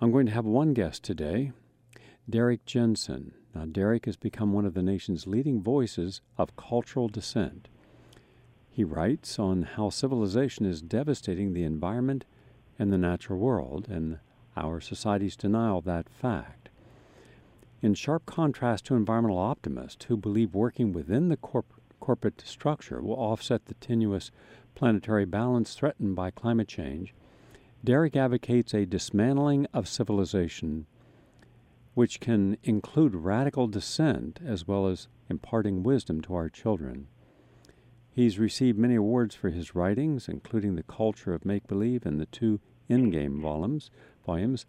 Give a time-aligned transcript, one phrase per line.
[0.00, 1.50] I'm going to have one guest today,
[2.30, 3.32] Derrick Jensen.
[3.52, 7.66] Now, Derrick has become one of the nation's leading voices of cultural dissent.
[8.70, 12.24] He writes on how civilization is devastating the environment
[12.78, 14.20] and the natural world, and
[14.56, 16.68] our society's denial of that fact.
[17.82, 23.16] In sharp contrast to environmental optimists who believe working within the corp- corporate structure will
[23.16, 24.30] offset the tenuous
[24.76, 27.14] planetary balance threatened by climate change,
[27.84, 30.86] Derrick advocates a dismantling of civilization
[31.94, 37.08] which can include radical dissent as well as imparting wisdom to our children.
[38.08, 42.26] He's received many awards for his writings, including The Culture of Make Believe and the
[42.26, 43.90] two Endgame volumes,
[44.24, 44.64] volumes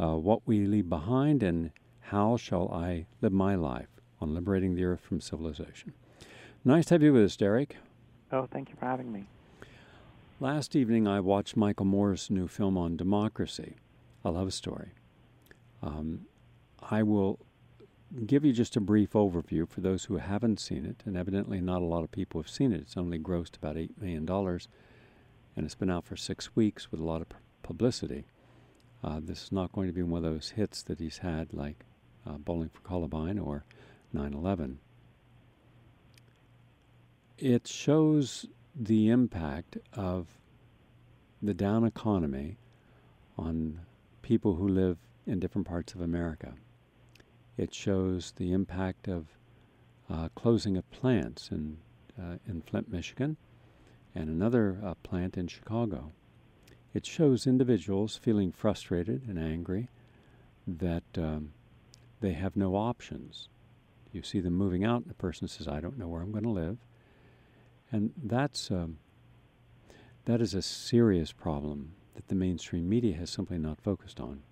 [0.00, 4.84] uh, What We Leave Behind and How Shall I Live My Life on Liberating the
[4.84, 5.92] Earth from Civilization.
[6.64, 7.76] Nice to have you with us, Derrick.
[8.32, 9.26] Oh, thank you for having me.
[10.40, 13.76] Last evening, I watched Michael Moore's new film on democracy,
[14.24, 14.88] a love story.
[15.80, 16.22] Um,
[16.90, 17.38] I will
[18.26, 21.82] give you just a brief overview for those who haven't seen it, and evidently not
[21.82, 22.80] a lot of people have seen it.
[22.80, 27.04] It's only grossed about $8 million, and it's been out for six weeks with a
[27.04, 27.28] lot of
[27.62, 28.26] publicity.
[29.04, 31.84] Uh, this is not going to be one of those hits that he's had like
[32.26, 33.64] uh, Bowling for Columbine or
[34.12, 34.80] 9 11.
[37.38, 40.26] It shows the impact of
[41.42, 42.56] the down economy
[43.38, 43.80] on
[44.22, 46.54] people who live in different parts of America.
[47.56, 49.26] It shows the impact of
[50.10, 51.78] uh, closing of plants in,
[52.18, 53.36] uh, in Flint, Michigan,
[54.14, 56.12] and another uh, plant in Chicago.
[56.92, 59.88] It shows individuals feeling frustrated and angry
[60.66, 61.52] that um,
[62.20, 63.48] they have no options.
[64.12, 66.44] You see them moving out, and the person says, I don't know where I'm going
[66.44, 66.78] to live.
[67.90, 68.98] And that's, um,
[70.24, 74.42] that is a serious problem that the mainstream media has simply not focused on.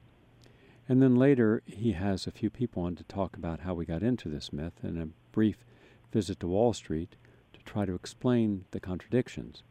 [0.89, 4.03] And then later, he has a few people on to talk about how we got
[4.03, 5.65] into this myth and a brief
[6.13, 7.17] visit to Wall Street
[7.53, 9.63] to try to explain the contradictions.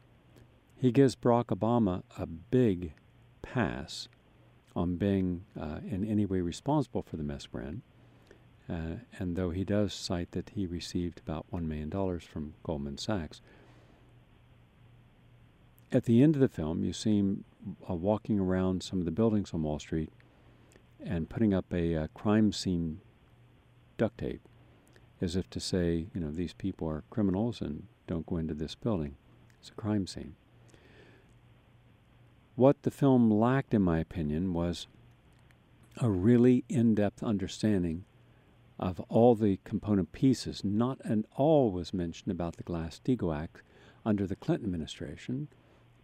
[0.74, 2.94] He gives Barack Obama a big
[3.42, 4.08] pass
[4.74, 7.82] on being uh, in any way responsible for the mess brand.
[8.68, 11.90] Uh, and though he does cite that he received about $1 million
[12.20, 13.40] from Goldman Sachs,
[15.90, 17.44] at the end of the film, you see him
[17.88, 20.10] uh, walking around some of the buildings on Wall Street
[21.04, 23.00] and putting up a uh, crime scene
[23.98, 24.40] duct tape
[25.20, 28.74] as if to say, you know, these people are criminals and don't go into this
[28.74, 29.16] building.
[29.60, 30.34] It's a crime scene.
[32.56, 34.86] What the film lacked, in my opinion, was
[36.00, 38.04] a really in depth understanding
[38.78, 40.62] of all the component pieces.
[40.64, 43.62] Not at all was mentioned about the Glass Steagall Act
[44.04, 45.48] under the Clinton administration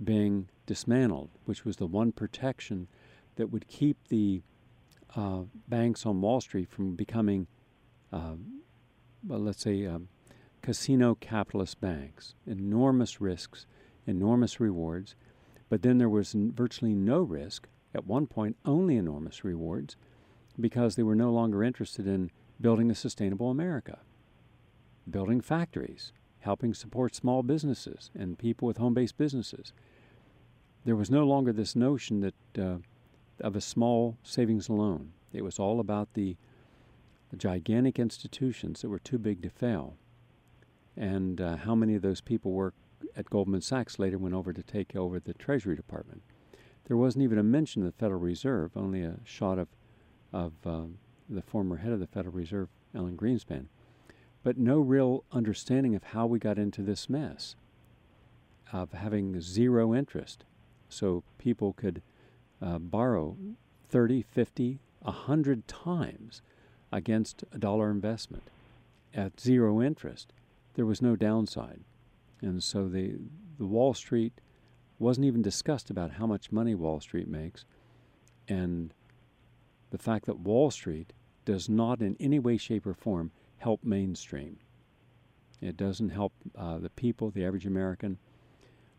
[0.03, 2.89] being dismantled, which was the one protection
[3.37, 4.43] that would keep the
[5.17, 7.47] uh, banks on Wall Street from becoming,
[8.13, 8.35] uh,
[9.27, 10.09] well, let's say, um,
[10.63, 12.35] casino capitalist banks.
[12.47, 13.67] Enormous risks,
[14.07, 15.15] enormous rewards,
[15.69, 17.69] but then there was virtually no risk.
[17.95, 19.97] At one point, only enormous rewards
[20.61, 22.31] because they were no longer interested in
[22.61, 23.99] building a sustainable America,
[25.09, 29.73] building factories, helping support small businesses and people with home based businesses.
[30.85, 32.79] There was no longer this notion that uh,
[33.41, 35.13] of a small savings loan.
[35.33, 36.37] It was all about the,
[37.31, 39.97] the gigantic institutions that were too big to fail.
[40.97, 42.79] And uh, how many of those people worked
[43.17, 46.23] at Goldman Sachs later went over to take over the Treasury Department.
[46.87, 49.69] There wasn't even a mention of the Federal Reserve, only a shot of,
[50.33, 50.87] of uh,
[51.29, 53.67] the former head of the Federal Reserve, Alan Greenspan.
[54.43, 57.57] But no real understanding of how we got into this mess
[58.73, 60.45] of having zero interest.
[60.89, 62.03] So people could
[62.63, 63.37] uh, borrow
[63.89, 66.43] 30, 50, 100 times
[66.93, 68.45] against a dollar investment
[69.15, 70.33] at zero interest.
[70.75, 71.81] There was no downside.
[72.41, 73.17] And so the,
[73.59, 74.41] the Wall Street
[74.99, 77.65] wasn't even discussed about how much money Wall Street makes.
[78.49, 78.93] And
[79.91, 81.13] the fact that Wall Street
[81.49, 84.59] does not in any way, shape, or form help mainstream.
[85.63, 88.19] It doesn't help uh, the people, the average American.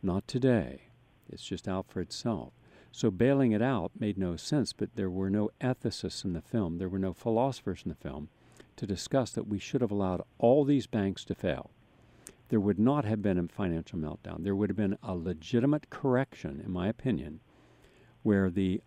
[0.01, 0.86] Not today.
[1.31, 2.54] It's just out for itself.
[2.92, 6.80] So bailing it out made no sense, but there were no ethicists in the film,
[6.80, 8.30] there were no philosophers in the film
[8.78, 11.69] to discuss that we should have allowed all these banks to fail.
[12.48, 14.44] There would not have been a financial meltdown.
[14.44, 17.42] There would have been a legitimate correction, in my opinion,
[18.24, 18.81] where the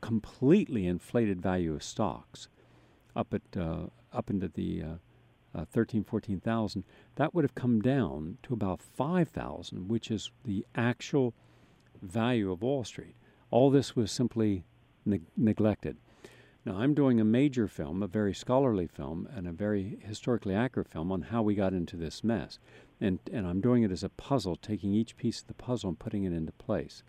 [0.00, 2.48] completely inflated value of stocks
[3.16, 4.94] up at uh, up into the uh,
[5.54, 6.84] uh, 13, 14,000,
[7.16, 11.34] that would have come down to about 5,000, which is the actual
[12.02, 13.14] value of Wall Street.
[13.50, 14.64] All this was simply
[15.04, 15.96] ne- neglected.
[16.64, 20.88] Now, I'm doing a major film, a very scholarly film, and a very historically accurate
[20.88, 22.58] film on how we got into this mess.
[23.00, 25.98] And, and I'm doing it as a puzzle, taking each piece of the puzzle and
[25.98, 27.02] putting it into place,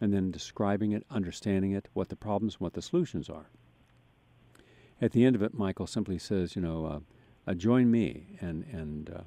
[0.00, 3.50] and then describing it, understanding it, what the problems, what the solutions are.
[5.00, 7.00] At the end of it, Michael simply says, you know, uh,
[7.50, 9.22] uh, join me, and, and uh,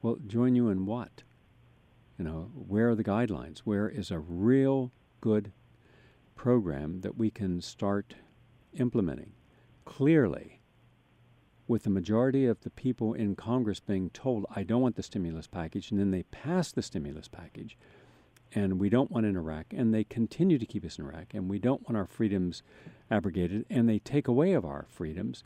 [0.00, 1.22] well, join you in what?
[2.18, 3.60] You know, where are the guidelines?
[3.60, 5.52] Where is a real good
[6.36, 8.14] program that we can start
[8.72, 9.32] implementing
[9.84, 10.60] clearly
[11.66, 15.46] with the majority of the people in Congress being told, I don't want the stimulus
[15.46, 17.76] package, and then they pass the stimulus package,
[18.54, 21.48] and we don't want in Iraq, and they continue to keep us in Iraq, and
[21.48, 22.62] we don't want our freedoms
[23.10, 25.44] abrogated, and they take away of our freedoms.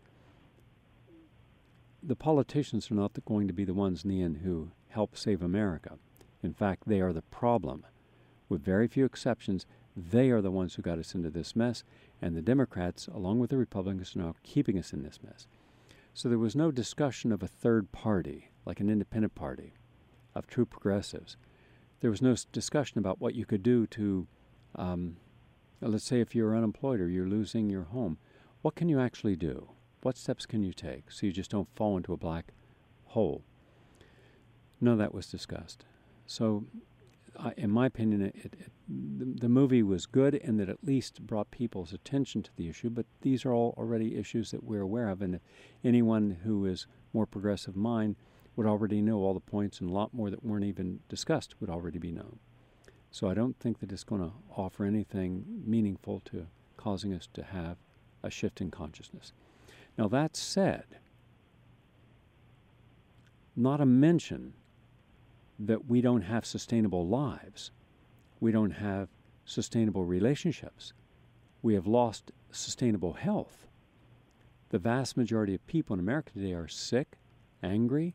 [2.03, 5.43] The politicians are not going to be the ones in the end who help save
[5.43, 5.99] America.
[6.43, 7.85] In fact, they are the problem.
[8.49, 9.67] With very few exceptions,
[9.97, 11.83] they are the ones who got us into this mess,
[12.21, 15.47] and the Democrats, along with the Republicans, are now keeping us in this mess.
[16.15, 19.75] So there was no discussion of a third party, like an independent party,
[20.35, 21.37] of true progressives.
[22.01, 24.27] There was no discussion about what you could do to,
[24.75, 25.17] um,
[25.81, 28.19] let's say, if you're unemployed or you're losing your home,
[28.63, 29.71] what can you actually do?
[30.03, 32.53] What steps can you take so you just don't fall into a black
[33.07, 33.43] hole?
[34.81, 35.85] None of that was discussed.
[36.27, 36.65] So
[37.39, 41.27] I, in my opinion, it, it, the, the, movie was good in that at least
[41.27, 42.91] brought people's attention to the issue.
[42.91, 45.41] But these are all already issues that we're aware of, and if
[45.85, 48.17] anyone who is more progressive mind
[48.57, 51.71] would already know all the points, and a lot more that weren't even discussed would
[51.71, 52.39] already be known.
[53.11, 57.43] So I don't think that it's going to offer anything meaningful to causing us to
[57.43, 57.77] have
[58.23, 59.33] a shift in consciousness.
[59.97, 60.85] Now that said,
[63.55, 64.55] not a mention
[65.59, 67.71] that we don't have sustainable lives.
[68.41, 69.09] We don't have
[69.45, 70.93] sustainable relationships.
[71.63, 73.67] We have lost sustainable health.
[74.69, 77.17] The vast majority of people in America today are sick,
[77.63, 78.15] angry.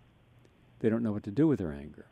[0.82, 2.08] They don't know what to do with their anger.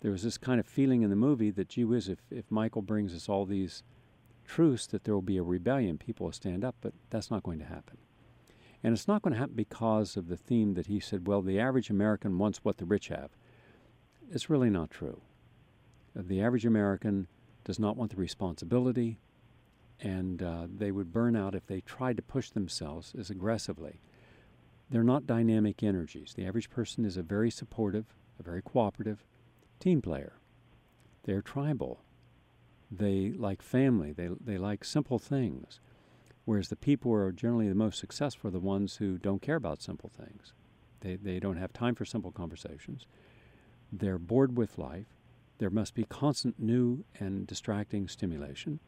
[0.00, 2.82] There was this kind of feeling in the movie that, gee whiz, if, if Michael
[2.82, 3.82] brings us all these
[4.44, 5.96] truths, that there will be a rebellion.
[5.96, 7.96] People will stand up, but that's not going to happen.
[8.84, 11.58] And it's not going to happen because of the theme that he said, well, the
[11.58, 13.30] average American wants what the rich have.
[14.30, 15.22] It's really not true.
[16.14, 17.26] The average American
[17.64, 19.18] does not want the responsibility,
[20.00, 24.00] and uh, they would burn out if they tried to push themselves as aggressively.
[24.90, 26.34] They're not dynamic energies.
[26.34, 29.24] The average person is a very supportive, a very cooperative
[29.80, 30.34] team player.
[31.24, 32.02] They're tribal.
[32.90, 34.12] They like family.
[34.12, 35.80] They, they like simple things.
[36.44, 39.56] Whereas the people who are generally the most successful are the ones who don't care
[39.56, 40.52] about simple things.
[41.00, 43.06] They, they don't have time for simple conversations.
[43.92, 45.06] They're bored with life.
[45.58, 48.78] There must be constant new and distracting stimulation.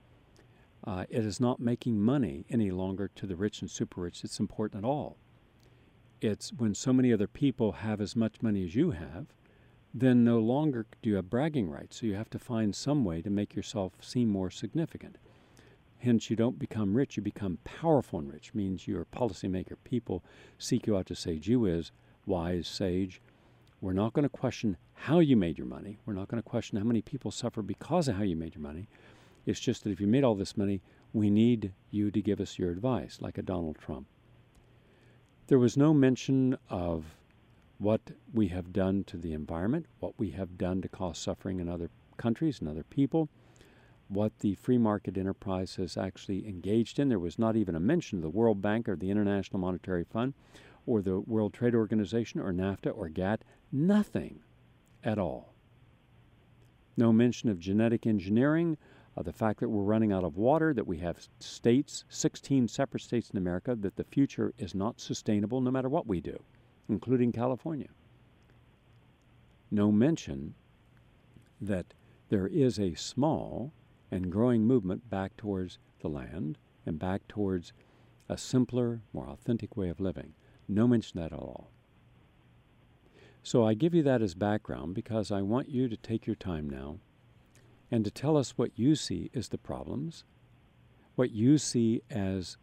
[0.84, 4.38] Uh, it is not making money any longer to the rich and super rich It's
[4.38, 5.16] important at all.
[6.20, 9.26] It's when so many other people have as much money as you have,
[9.94, 12.00] then no longer do you have bragging rights.
[12.00, 15.16] So you have to find some way to make yourself seem more significant.
[15.98, 19.76] Hence, you don't become rich, you become powerful and rich, means you're a policymaker.
[19.84, 20.24] People
[20.58, 21.92] seek you out to say, gee is
[22.26, 23.20] wise, sage,
[23.80, 25.98] we're not going to question how you made your money.
[26.04, 28.62] We're not going to question how many people suffer because of how you made your
[28.62, 28.88] money.
[29.46, 30.82] It's just that if you made all this money,
[31.12, 34.06] we need you to give us your advice, like a Donald Trump.
[35.48, 37.16] There was no mention of
[37.78, 41.70] what we have done to the environment, what we have done to cause suffering in
[41.70, 41.88] other
[42.18, 43.30] countries and other people,
[44.08, 47.08] what the free market enterprise has actually engaged in.
[47.08, 50.34] There was not even a mention of the World Bank or the International Monetary Fund
[50.84, 53.42] or the World Trade Organization or NAFTA or GATT.
[53.72, 54.40] Nothing
[55.02, 55.54] at all.
[56.98, 58.76] No mention of genetic engineering,
[59.18, 63.02] of the fact that we're running out of water, that we have states, 16 separate
[63.02, 66.40] states in America, that the future is not sustainable no matter what we do,
[66.88, 67.88] including California.
[69.72, 70.54] No mention
[71.60, 71.94] that
[72.28, 73.72] there is a small
[74.08, 76.56] and growing movement back towards the land
[76.86, 77.72] and back towards
[78.28, 80.32] a simpler, more authentic way of living.
[80.68, 81.72] No mention that at all.
[83.42, 86.70] So I give you that as background because I want you to take your time
[86.70, 86.98] now
[87.90, 90.24] and to tell us what you see as the problems,
[91.14, 92.56] what you see as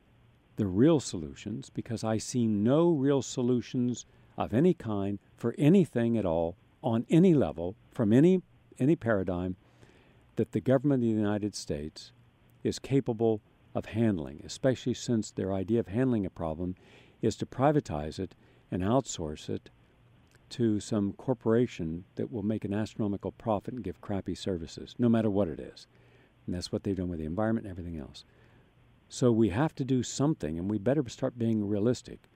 [0.55, 4.05] the real solutions, because I see no real solutions
[4.37, 8.41] of any kind for anything at all on any level from any
[8.77, 9.55] any paradigm
[10.35, 12.11] that the government of the United States
[12.63, 13.41] is capable
[13.73, 16.75] of handling, especially since their idea of handling a problem
[17.21, 18.35] is to privatize it
[18.71, 19.69] and outsource it
[20.49, 25.29] to some corporation that will make an astronomical profit and give crappy services, no matter
[25.29, 25.87] what it is.
[26.45, 28.23] And that's what they've done with the environment and everything else.
[29.09, 32.29] So we have to do something, and we better start being realistic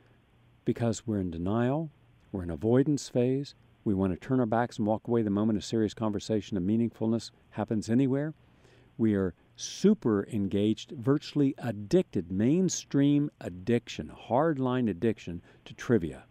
[0.65, 1.89] because we're in denial,
[2.31, 5.57] we're in avoidance phase, we want to turn our backs and walk away the moment
[5.57, 8.33] a serious conversation of meaningfulness happens anywhere.
[8.97, 16.25] We are super engaged, virtually addicted, mainstream addiction, hardline addiction to trivia.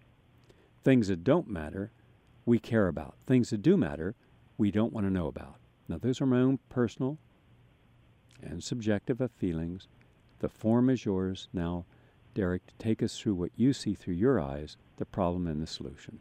[0.89, 1.93] Things that don't matter,
[2.47, 3.17] we care about.
[3.27, 4.15] Things that do matter,
[4.57, 5.57] we don't want to know about.
[5.87, 7.19] Now, those are my own personal
[8.43, 9.87] and subjective feelings.
[10.39, 11.49] The form is yours.
[11.53, 11.85] Now,
[12.33, 16.21] Derrick, take us through what you see through your eyes, the problem and the solution.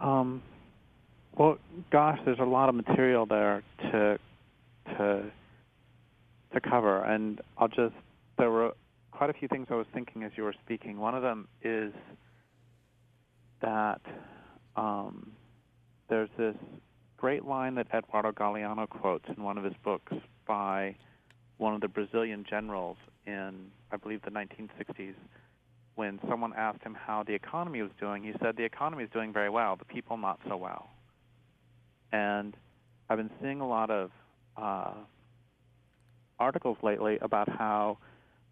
[0.00, 0.40] Um,
[1.36, 1.58] well,
[1.90, 4.18] gosh, there's a lot of material there to
[4.96, 5.22] to
[6.54, 7.94] to cover, and I'll just
[8.38, 8.72] there were
[9.16, 10.98] quite a few things I was thinking as you were speaking.
[10.98, 11.92] One of them is
[13.62, 14.00] that
[14.76, 15.32] um,
[16.10, 16.54] there's this
[17.16, 20.12] great line that Eduardo Galeano quotes in one of his books
[20.46, 20.94] by
[21.56, 25.14] one of the Brazilian generals in, I believe, the 1960s.
[25.94, 29.32] When someone asked him how the economy was doing, he said, The economy is doing
[29.32, 30.90] very well, the people not so well.
[32.12, 32.54] And
[33.08, 34.10] I've been seeing a lot of
[34.58, 34.92] uh,
[36.38, 37.96] articles lately about how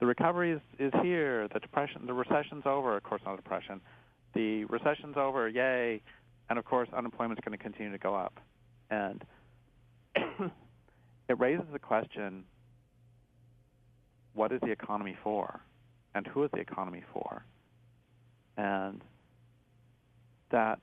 [0.00, 2.96] the recovery is, is here, the depression, the recession's over.
[2.96, 3.80] Of course, not depression.
[4.34, 6.02] The recession's over, yay!
[6.50, 8.38] And of course, unemployment's going to continue to go up.
[8.90, 9.24] And
[10.16, 12.44] it raises the question:
[14.34, 15.60] What is the economy for,
[16.14, 17.44] and who is the economy for?
[18.56, 19.00] And
[20.50, 20.80] that,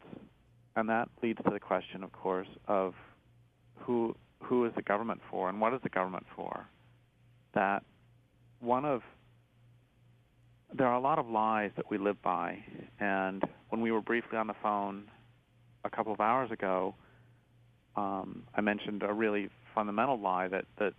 [0.76, 2.94] and that leads to the question, of course, of
[3.76, 6.66] who who is the government for and what is the government for?
[7.54, 7.84] That
[8.62, 9.02] one of
[10.74, 12.58] there are a lot of lies that we live by,
[13.00, 15.04] and when we were briefly on the phone
[15.84, 16.96] a couple of hours ago,
[17.98, 20.94] um, I mentioned a really fundamental lie that, that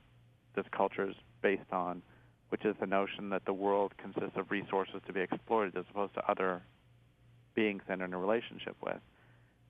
[0.55, 2.03] this culture is based on,
[2.51, 6.13] which is the notion that the world consists of resources to be exploited as opposed
[6.15, 6.61] to other
[7.55, 9.01] beings that are in a relationship with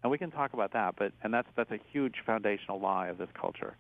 [0.03, 0.95] and we can talk about that.
[0.97, 3.77] But and that's that's a huge foundational lie of this culture.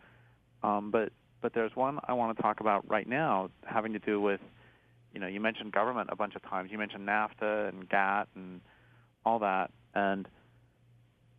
[0.62, 1.10] Um, but
[1.42, 4.40] but there's one I want to talk about right now, having to do with,
[5.12, 6.70] you know, you mentioned government a bunch of times.
[6.72, 8.60] You mentioned NAFTA and GATT and
[9.26, 9.70] all that.
[9.94, 10.26] And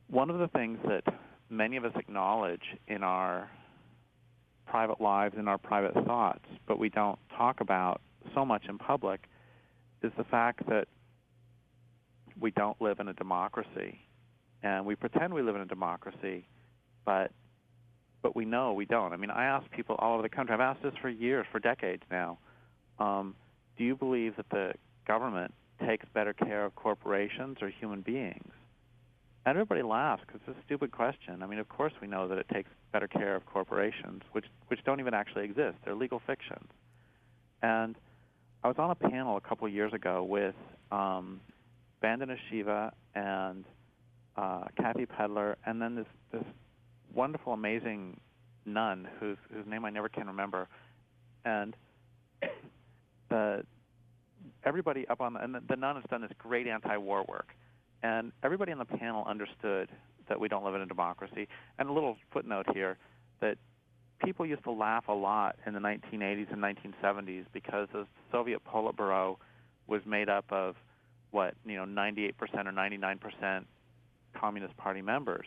[0.09, 1.03] one of the things that
[1.49, 3.49] many of us acknowledge in our
[4.67, 8.01] private lives, in our private thoughts, but we don't talk about
[8.35, 9.21] so much in public,
[10.03, 10.87] is the fact that
[12.39, 13.99] we don't live in a democracy
[14.63, 16.47] and we pretend we live in a democracy,
[17.05, 17.31] but
[18.23, 19.13] but we know we don't.
[19.13, 20.55] I mean, I ask people all over the country.
[20.55, 22.39] I've asked this for years, for decades now.
[22.97, 23.35] Um,
[23.77, 24.73] do you believe that the
[25.05, 25.53] government
[25.85, 28.51] takes better care of corporations or human beings?
[29.45, 31.43] And everybody laughs because it's a stupid question.
[31.43, 34.79] I mean, of course we know that it takes better care of corporations, which which
[34.85, 35.75] don't even actually exist.
[35.83, 36.69] They're legal fictions.
[37.61, 37.97] And
[38.63, 40.55] I was on a panel a couple years ago with
[40.93, 41.41] um,
[42.01, 43.65] Vandana Shiva and
[44.37, 46.43] uh, Kathy Pedler, and then this this
[47.13, 48.19] wonderful, amazing
[48.65, 50.67] nun whose whose name I never can remember,
[51.45, 51.75] and
[53.29, 53.63] the
[54.63, 57.47] everybody up on the, and the, the nun has done this great anti-war work,
[58.01, 59.89] and everybody on the panel understood
[60.29, 61.47] that we don't live in a democracy.
[61.77, 62.97] And a little footnote here
[63.41, 63.57] that
[64.23, 69.37] people used to laugh a lot in the 1980s and 1970s because the Soviet Politburo
[69.87, 70.75] was made up of
[71.31, 72.33] what you know 98%
[72.65, 73.67] or 99 percent
[74.39, 75.45] Communist Party members.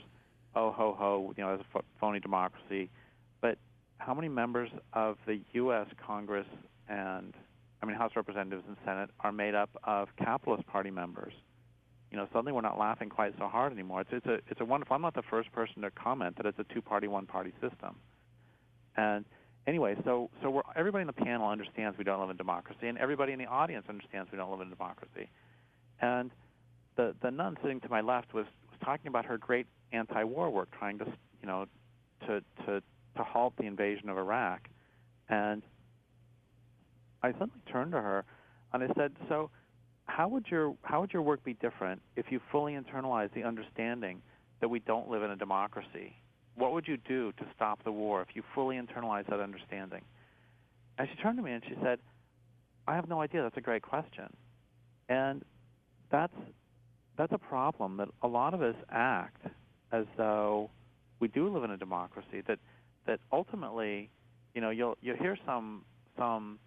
[0.57, 2.91] Oh ho ho, you know, it's a phony democracy.
[3.43, 3.59] But
[3.99, 5.87] how many members of the U.S.
[6.05, 6.47] Congress
[6.89, 7.35] and
[7.83, 11.35] I mean House Representatives and Senate are made up of capitalist party members?
[12.11, 14.01] You know, suddenly we're not laughing quite so hard anymore.
[14.01, 14.97] It's it's a it's a wonderful.
[14.97, 17.97] I'm not the first person to comment that it's a two-party, one-party system.
[18.97, 19.27] And
[19.67, 22.97] anyway, so so we're, everybody in the panel understands we don't live in democracy, and
[22.97, 25.29] everybody in the audience understands we don't live in democracy.
[26.01, 26.31] And
[26.97, 30.69] the the nun sitting to my left was was talking about her great anti-war work,
[30.79, 31.07] trying to
[31.41, 31.67] you know
[32.27, 32.83] to to
[33.17, 34.69] to halt the invasion of Iraq,
[35.29, 35.63] and
[37.23, 38.25] I suddenly turned to her
[38.73, 39.51] and I said, "So,
[40.07, 44.23] how would your how would your work be different if you fully internalized the understanding
[44.61, 46.17] that we don't live in a democracy?
[46.55, 50.03] What would you do to stop the war if you fully internalized that understanding?"
[50.99, 52.01] And she turned to me and she said,
[52.87, 53.43] "I have no idea.
[53.43, 54.35] That's a great question."
[55.09, 55.45] And
[56.11, 56.37] that's
[57.17, 59.47] that's a problem that a lot of us act
[59.97, 60.71] as though
[61.21, 62.43] we do live in a democracy.
[62.47, 62.59] That
[63.07, 64.11] that ultimately,
[64.55, 65.83] you know, you'll you'll hear some
[66.19, 66.59] some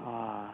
[0.00, 0.52] uh,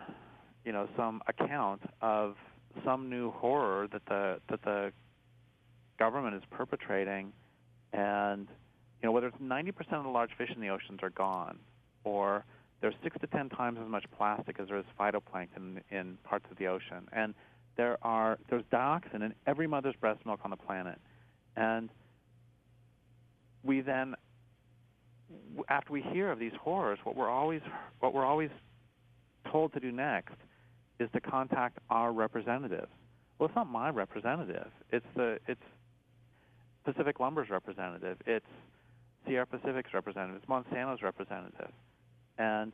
[0.64, 2.37] you know some account of
[2.85, 4.92] some new horror that the that the
[5.99, 7.33] government is perpetrating,
[7.92, 8.49] and
[9.00, 11.59] you know whether it's 90% of the large fish in the oceans are gone,
[12.04, 12.45] or
[12.81, 16.57] there's six to ten times as much plastic as there is phytoplankton in parts of
[16.57, 17.35] the ocean, and
[17.76, 20.99] there are there's dioxin in every mother's breast milk on the planet,
[21.57, 21.91] and
[23.64, 24.14] we then
[25.69, 27.61] after we hear of these horrors, what we're always
[28.00, 28.50] what we're always
[29.50, 30.35] told to do next
[30.99, 32.88] is to contact our representatives.
[33.38, 34.71] Well, it's not my representative.
[34.91, 35.62] It's the it's
[36.85, 38.19] Pacific Lumber's representative.
[38.26, 38.47] It's
[39.26, 40.37] Sierra Pacific's representative.
[40.43, 41.71] It's Monsanto's representative.
[42.38, 42.73] And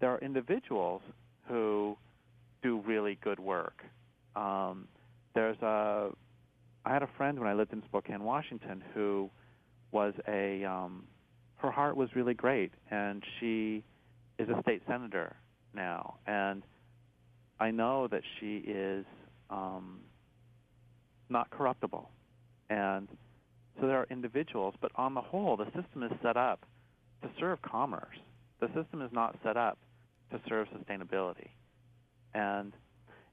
[0.00, 1.02] there are individuals
[1.48, 1.96] who
[2.62, 3.82] do really good work.
[4.36, 4.86] Um,
[5.34, 6.10] there's a
[6.84, 9.28] I had a friend when I lived in Spokane, Washington, who
[9.90, 11.04] was a um,
[11.56, 13.82] her heart was really great, and she
[14.38, 15.34] is a state senator
[15.74, 16.62] now, and
[17.58, 19.04] I know that she is
[19.50, 20.00] um,
[21.28, 22.10] not corruptible,
[22.70, 23.08] and
[23.80, 26.60] so there are individuals, but on the whole, the system is set up
[27.22, 28.16] to serve commerce.
[28.60, 29.78] The system is not set up
[30.30, 31.48] to serve sustainability,
[32.34, 32.72] and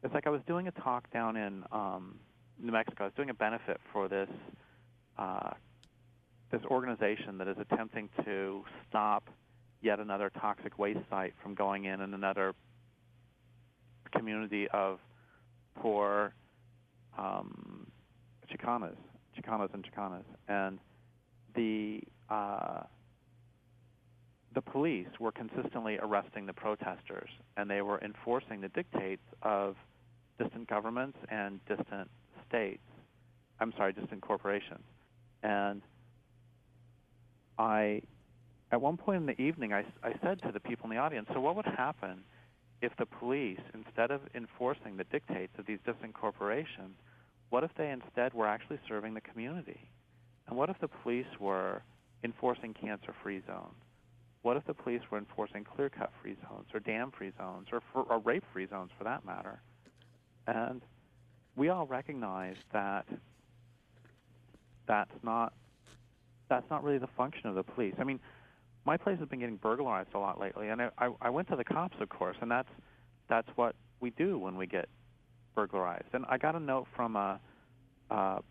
[0.04, 2.16] it's like I was doing a talk down in um,
[2.62, 3.06] New Mexico.
[3.06, 4.30] I was doing a benefit for this
[5.18, 5.52] uh,
[6.52, 9.24] this organization that is attempting to stop
[9.82, 12.54] yet another toxic waste site from going in in another
[14.12, 15.00] community of
[15.76, 16.34] poor
[17.18, 17.88] um,
[18.52, 18.96] Chicanas,
[19.38, 20.80] Chicanos and Chicanas, and
[21.56, 22.82] the uh,
[24.54, 29.76] the police were consistently arresting the protesters, and they were enforcing the dictates of
[30.40, 32.10] distant governments and distant
[32.48, 32.84] states.
[33.60, 34.84] I'm sorry, distant corporations,
[35.42, 35.82] and
[37.58, 38.02] I,
[38.72, 41.28] at one point in the evening, I, I said to the people in the audience,
[41.34, 42.24] so what would happen
[42.82, 46.96] if the police, instead of enforcing the dictates of these distant corporations,
[47.50, 49.80] what if they instead were actually serving the community?
[50.48, 51.82] And what if the police were
[52.24, 53.76] enforcing cancer-free zones?
[54.42, 58.20] What if the police were enforcing clear-cut free zones or dam-free zones or, for, or
[58.20, 59.62] rape-free zones for that matter?
[60.48, 60.82] And
[61.56, 63.06] we all recognize that
[64.88, 65.54] that's not
[66.50, 67.96] that's not really the function of the police.
[67.98, 68.20] I mean,
[68.86, 71.56] my place has been getting burglarized a lot lately, and I, I, I went to
[71.56, 72.70] the cops, of course, and that's
[73.30, 74.90] that's what we do when we get
[75.56, 76.08] burglarized.
[76.14, 77.40] And I got a note from a,
[78.10, 78.42] a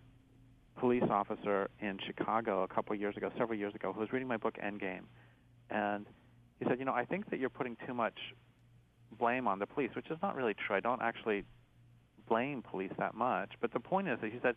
[0.79, 4.29] police officer in Chicago a couple of years ago, several years ago, who was reading
[4.29, 5.05] my book Endgame,
[5.71, 6.07] and
[6.59, 8.17] he said, you know, I think that you're putting too much
[9.19, 10.75] blame on the police, which is not really true.
[10.77, 11.45] I don't actually
[12.29, 14.57] blame police that much, but the point is that he said,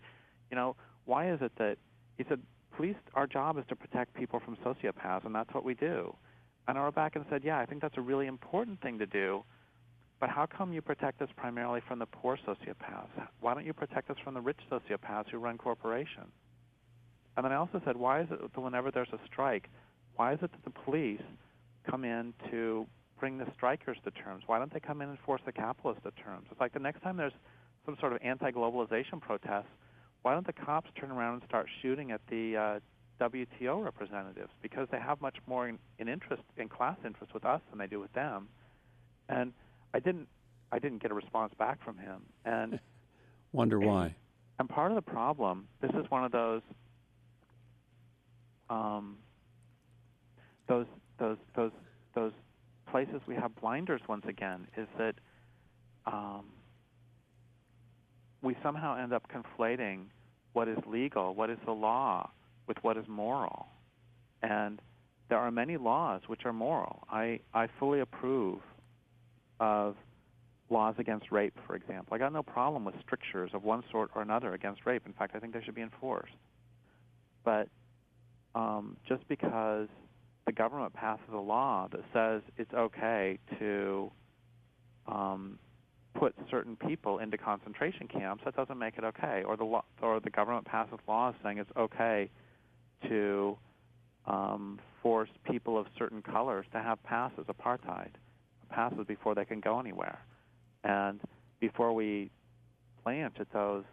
[0.50, 0.76] you know,
[1.06, 1.78] why is it that
[2.18, 2.40] he said
[2.76, 6.16] police, our job is to protect people from sociopaths, and that's what we do.
[6.68, 9.06] And I wrote back and said, yeah, I think that's a really important thing to
[9.06, 9.44] do,
[10.20, 13.28] but how come you protect us primarily from the poor sociopaths?
[13.42, 16.32] Why don't you protect us from the rich sociopaths who run corporations?
[17.38, 19.70] And then I also said, why is it that whenever there's a strike,
[20.16, 21.22] why is it that the police
[21.90, 22.88] come in to
[23.20, 24.44] bring the strikers to terms?
[24.48, 26.48] Why don't they come in and force the capitalists to terms?
[26.50, 27.34] It's like the next time there's
[27.86, 29.68] some sort of anti-globalization protest,
[30.22, 32.80] why don't the cops turn around and start shooting at the uh,
[33.22, 37.62] WTO representatives because they have much more in, in interest in class interest with us
[37.70, 38.48] than they do with them.
[39.30, 39.54] And
[39.94, 40.28] I didn't
[40.72, 42.24] I didn't get a response back from him.
[42.44, 42.80] And
[43.54, 44.16] wonder why.
[44.60, 46.62] And part of the problem, this is one of those
[48.70, 49.18] um,
[50.68, 50.88] those
[51.20, 51.72] those those
[52.16, 52.32] those
[52.90, 55.16] places we have blinders once again is that
[56.06, 56.46] um,
[58.46, 60.06] we somehow end up conflating
[60.54, 62.30] what is legal, what is the law,
[62.68, 63.68] with what is moral.
[64.42, 64.82] And
[65.30, 67.04] there are many laws which are moral.
[67.10, 68.60] I, I fully approve
[69.60, 69.96] of
[70.70, 72.14] laws against rape, for example.
[72.14, 75.04] I got no problem with strictures of one sort or another against rape.
[75.06, 76.34] In fact, I think they should be enforced.
[77.44, 77.68] But
[78.54, 79.88] um, just because
[80.46, 84.12] the government passes a law that says it's okay to
[85.08, 85.60] um,
[86.16, 89.44] put certain people into concentration camps, that doesn't make it okay.
[89.46, 92.30] Or the law, or the government passes laws saying it's okay
[93.10, 93.58] to
[94.26, 98.12] um, force people of certain colors to have passes, apartheid,
[98.70, 100.20] passes before they can go anywhere.
[100.84, 101.20] And
[101.60, 102.32] before we
[103.04, 103.84] plant at those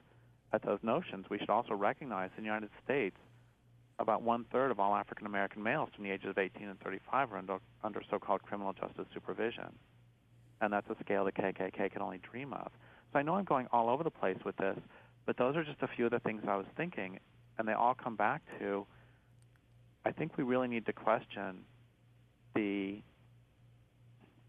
[0.54, 3.16] at those notions, we should also recognize in the United States
[3.98, 7.32] about one third of all African American males from the ages of 18 and 35
[7.32, 9.72] are under, under so-called criminal justice supervision
[10.62, 12.70] and that's a scale the KKK can only dream of.
[13.12, 14.78] So I know I'm going all over the place with this,
[15.26, 17.18] but those are just a few of the things I was thinking,
[17.58, 18.86] and they all come back to
[20.04, 21.58] I think we really need to question
[22.54, 23.00] the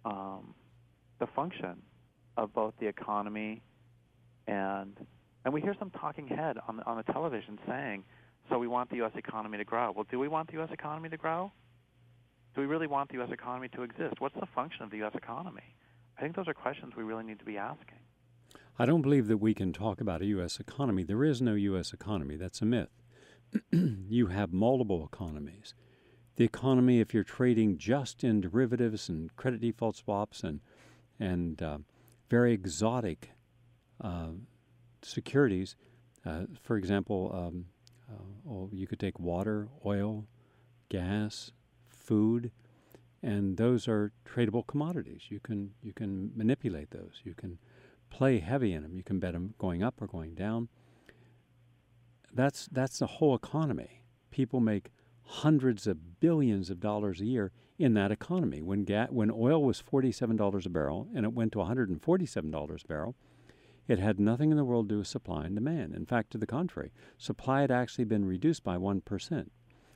[0.06, 0.54] um,
[1.20, 1.82] the function
[2.38, 3.62] of both the economy
[4.48, 4.98] and
[5.46, 8.04] and we hear some talking head on the, on the television saying,
[8.50, 9.12] "So we want the U.S.
[9.16, 10.70] economy to grow." Well, do we want the U.S.
[10.72, 11.52] economy to grow?
[12.56, 13.30] Do we really want the U.S.
[13.32, 14.16] economy to exist?
[14.20, 15.14] What's the function of the U.S.
[15.16, 15.76] economy?
[16.18, 18.00] I think those are questions we really need to be asking.
[18.78, 20.60] I don't believe that we can talk about a U.S.
[20.60, 21.04] economy.
[21.04, 21.94] There is no U.S.
[21.94, 22.36] economy.
[22.36, 22.90] That's a myth.
[23.72, 25.76] you have multiple economies.
[26.36, 30.62] The economy, if you're trading just in derivatives and credit default swaps and
[31.20, 31.78] and uh,
[32.30, 33.30] very exotic
[34.02, 34.30] uh,
[35.04, 35.76] securities,
[36.26, 37.66] uh, for example, um,
[38.50, 40.26] oh, you could take water, oil,
[40.90, 41.52] gas,
[41.88, 42.52] food,
[43.24, 45.24] and those are tradable commodities.
[45.30, 47.22] You can you can manipulate those.
[47.24, 47.58] You can
[48.10, 48.96] play heavy in them.
[48.96, 50.68] You can bet them going up or going down.
[52.34, 54.04] That's that's the whole economy.
[54.30, 54.92] People make
[55.24, 58.62] hundreds of billions of dollars a year in that economy.
[58.62, 61.90] When ga- when oil was forty-seven dollars a barrel and it went to one hundred
[61.90, 63.16] and forty-seven dollars a barrel,
[63.88, 65.96] it had nothing in the world to do with supply and demand.
[65.96, 69.52] In fact, to the contrary, supply had actually been reduced by one percent.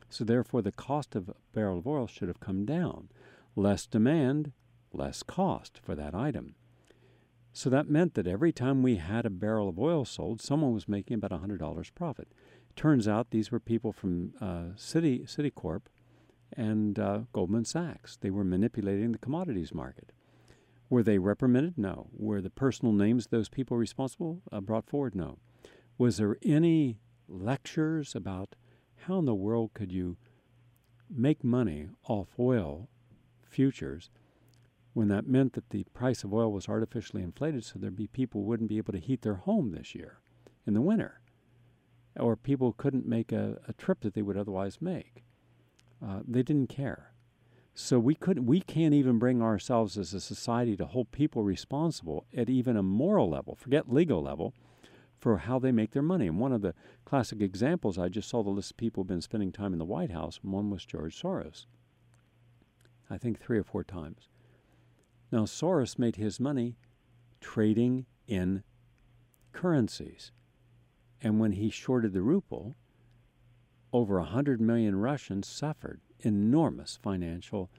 [0.10, 3.10] So therefore, the cost of a barrel of oil should have come down.
[3.56, 4.52] Less demand,
[4.94, 6.56] less cost for that item.
[7.54, 10.88] So that meant that every time we had a barrel of oil sold, someone was
[10.88, 12.28] making about $100 profit.
[12.76, 15.82] Turns out these were people from uh, City Citicorp
[16.56, 18.16] and uh, Goldman Sachs.
[18.16, 20.12] They were manipulating the commodities market.
[20.90, 21.78] Were they reprimanded?
[21.78, 22.08] No.
[22.16, 25.16] Were the personal names of those people responsible uh, brought forward?
[25.16, 25.40] No.
[25.98, 28.56] Was there any lectures about
[29.06, 30.18] how in the world could you
[31.10, 32.90] make money off oil
[33.42, 34.10] futures
[34.94, 38.44] when that meant that the price of oil was artificially inflated so there'd be people
[38.44, 40.20] wouldn't be able to heat their home this year
[40.66, 41.22] in the winter?
[42.20, 45.24] Or people couldn't make a, a trip that they would otherwise make.
[46.06, 47.14] Uh, they didn't care.
[47.74, 52.26] So we could we can't even bring ourselves as a society to hold people responsible
[52.36, 53.56] at even a moral level.
[53.56, 54.56] Forget legal level
[55.20, 56.28] for how they make their money.
[56.28, 56.74] And one of the
[57.06, 59.86] classic examples, I just saw the list of people who've been spending time in the
[59.86, 60.40] White House.
[60.44, 61.66] and One was George Soros,
[63.10, 64.30] I think three or four times.
[65.32, 66.78] Now, Soros made his money
[67.42, 68.64] trading in
[69.52, 70.32] currencies.
[71.22, 72.76] And when he shorted the ruble,
[73.92, 77.72] over 100 million Russians suffered enormous financial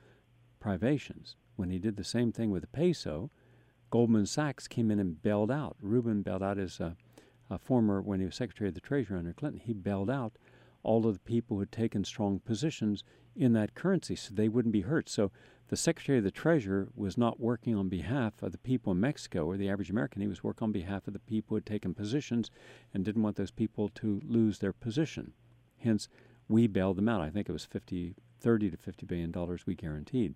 [0.61, 1.37] privations.
[1.57, 3.31] When he did the same thing with the peso,
[3.91, 5.77] Goldman Sachs came in and bailed out.
[5.81, 6.93] Rubin bailed out his uh,
[7.51, 10.37] a former, when he was Secretary of the Treasury under Clinton, he bailed out
[10.83, 14.73] all of the people who had taken strong positions in that currency so they wouldn't
[14.73, 15.09] be hurt.
[15.09, 15.31] So
[15.69, 19.45] the Secretary of the Treasury was not working on behalf of the people in Mexico
[19.45, 20.23] or the average American.
[20.23, 22.51] He was working on behalf of the people who had taken positions
[22.95, 25.33] and didn't want those people to lose their position.
[25.79, 26.09] Hence,
[26.49, 27.21] we bailed them out.
[27.21, 30.35] I think it was 50, 30 to 50 billion dollars we guaranteed.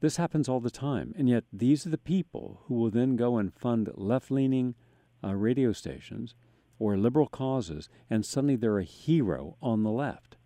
[0.00, 3.36] This happens all the time, and yet these are the people who will then go
[3.36, 4.76] and fund left-leaning
[5.24, 6.34] uh, radio stations
[6.78, 10.36] or liberal causes, and suddenly they're a hero on the left.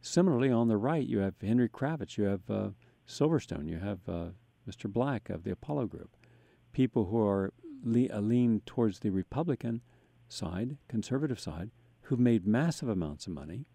[0.00, 2.70] Similarly, on the right, you have Henry Kravis, you have uh,
[3.06, 4.26] Silverstein, you have uh,
[4.68, 4.90] Mr.
[4.90, 6.16] Black of the Apollo Group,
[6.72, 7.52] people who are
[7.84, 9.82] le- uh, lean towards the Republican
[10.28, 11.70] side, conservative side,
[12.02, 13.66] who've made massive amounts of money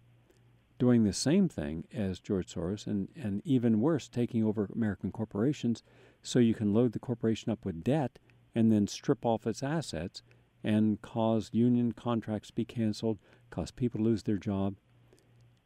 [0.78, 5.82] doing the same thing as George Soros, and, and even worse, taking over American corporations
[6.22, 8.18] so you can load the corporation up with debt
[8.56, 10.22] and then strip off its assets
[10.64, 13.18] and cause union contracts to be canceled,
[13.50, 14.76] cause people to lose their job.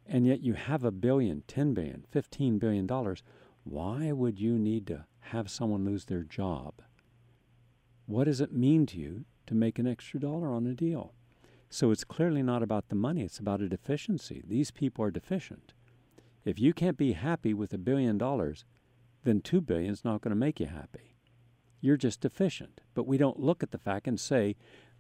[0.04, 3.22] And yet you have a billion, ten billion, fifteen billion dollars.
[3.62, 6.82] Why would you need to have someone lose their job?
[8.06, 11.14] What does it mean to you to make an extra dollar on a deal?
[11.68, 14.42] So it's clearly not about the money, it's about a deficiency.
[14.44, 15.74] These people are deficient.
[16.44, 18.64] If you can't be happy with a billion dollars,
[19.22, 21.09] then two billion is not going to make you happy.
[21.80, 22.80] You're just deficient.
[22.94, 24.56] But we don't look at the fact and say,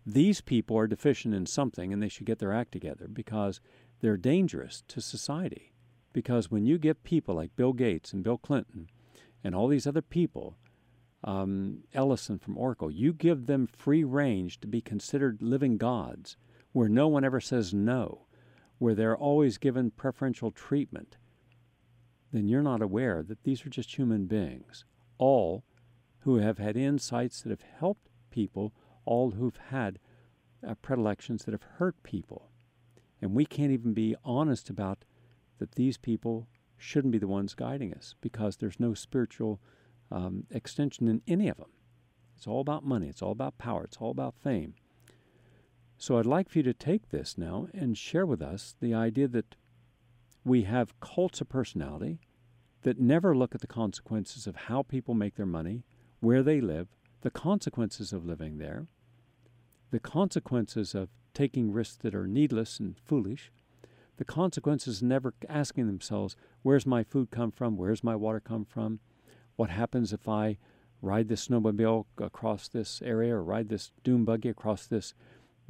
[0.06, 3.60] these people are deficient in something and they should get their act together because
[4.00, 5.72] they're dangerous to society.
[6.12, 8.88] Because when you give people like Bill Gates and Bill Clinton
[9.44, 10.56] and all these other people,
[11.22, 16.36] um, Ellison from Oracle, you give them free range to be considered living gods
[16.72, 18.26] where no one ever says no,
[18.78, 21.16] where they're always given preferential treatment,
[22.32, 24.84] then you're not aware that these are just human beings,
[25.18, 25.64] all
[26.20, 28.72] who have had insights that have helped people,
[29.04, 29.98] all who've had
[30.66, 32.50] uh, predilections that have hurt people.
[33.22, 35.04] And we can't even be honest about
[35.58, 39.60] that these people shouldn't be the ones guiding us because there's no spiritual
[40.10, 41.70] um, extension in any of them.
[42.36, 44.74] It's all about money, it's all about power, it's all about fame.
[45.98, 49.28] So I'd like for you to take this now and share with us the idea
[49.28, 49.56] that
[50.42, 52.18] we have cults of personality
[52.82, 55.84] that never look at the consequences of how people make their money,
[56.20, 56.88] where they live,
[57.22, 58.86] the consequences of living there,
[59.90, 63.50] the consequences of taking risks that are needless and foolish,
[64.20, 67.78] The consequences never asking themselves, where's my food come from?
[67.78, 69.00] Where's my water come from?
[69.56, 70.58] What happens if I
[71.00, 75.14] ride this snowmobile across this area or ride this dune buggy across this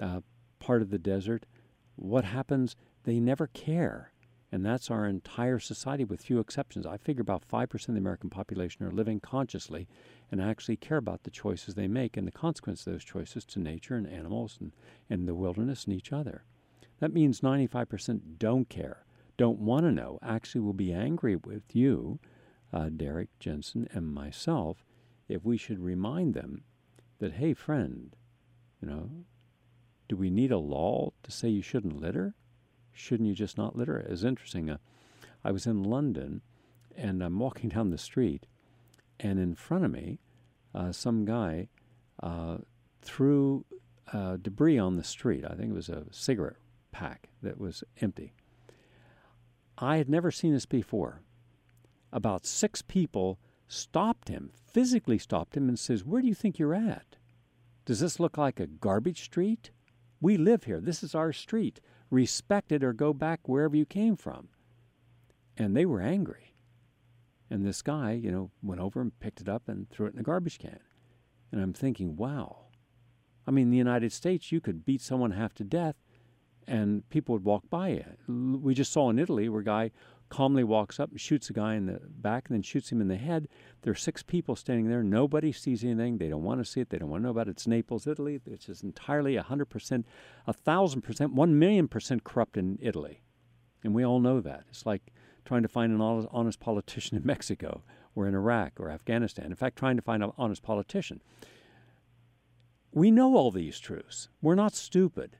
[0.03, 0.23] uh,
[0.59, 1.47] part of the desert?
[1.95, 2.75] What happens?
[3.05, 4.11] They never care.
[4.53, 6.85] And that's our entire society, with few exceptions.
[6.85, 9.87] I figure about 5% of the American population are living consciously
[10.31, 13.61] and actually care about the choices they make and the consequence of those choices to
[13.61, 14.73] nature and animals and,
[15.09, 16.45] and the wilderness and each other.
[16.99, 19.05] That means 95% don't care,
[19.37, 22.19] don't want to know, actually will be angry with you,
[22.73, 24.85] uh, Derrick Jensen, and myself
[25.29, 26.65] if we should remind them
[27.21, 28.17] that, hey, friend,
[28.83, 29.11] you know,
[30.09, 32.35] do we need a law to say you shouldn't litter?
[32.93, 33.99] Shouldn't you just not litter?
[33.99, 34.71] It's interesting.
[34.71, 34.79] Uh,
[35.45, 36.43] I was in London
[36.97, 38.47] and I'm walking down the street,
[39.19, 40.19] and in front of me,
[40.75, 41.69] uh, some guy
[42.23, 42.59] uh,
[43.01, 43.65] threw
[44.13, 45.45] uh, debris on the street.
[45.45, 46.57] I think it was a cigarette
[46.93, 48.35] pack that was empty.
[49.79, 51.23] I had never seen this before.
[52.13, 56.75] About six people stopped him, physically stopped him, and says, Where do you think you're
[56.75, 57.17] at?
[57.87, 59.71] Does this look like a garbage street?
[60.21, 60.81] We live here.
[60.81, 61.81] This is our street.
[62.11, 64.49] Respect it or go back wherever you came from.
[65.57, 66.55] And they were angry.
[67.49, 70.21] And this guy, you know, went over and picked it up and threw it in
[70.21, 70.81] a garbage can.
[71.51, 72.67] And I'm thinking, wow.
[73.47, 75.97] I mean, in the United States, you could beat someone half to death
[76.67, 78.19] and people would walk by it.
[78.29, 79.91] We just saw in Italy where a guy
[80.31, 83.09] calmly walks up and shoots a guy in the back and then shoots him in
[83.09, 83.49] the head.
[83.83, 85.03] There are six people standing there.
[85.03, 86.17] Nobody sees anything.
[86.17, 86.89] They don't want to see it.
[86.89, 87.53] They don't want to know about it.
[87.53, 88.41] It's Naples, Italy.
[88.47, 90.05] It's just entirely 100%,
[90.49, 93.21] 1,000%, 1 million percent corrupt in Italy.
[93.85, 94.65] And we all know that.
[94.71, 95.13] It's like
[95.45, 97.83] trying to find an honest politician in Mexico
[98.15, 99.47] or in Iraq or Afghanistan.
[99.47, 101.21] In fact, trying to find an honest politician.
[102.93, 104.29] We know all these truths.
[104.43, 105.37] We're not stupid.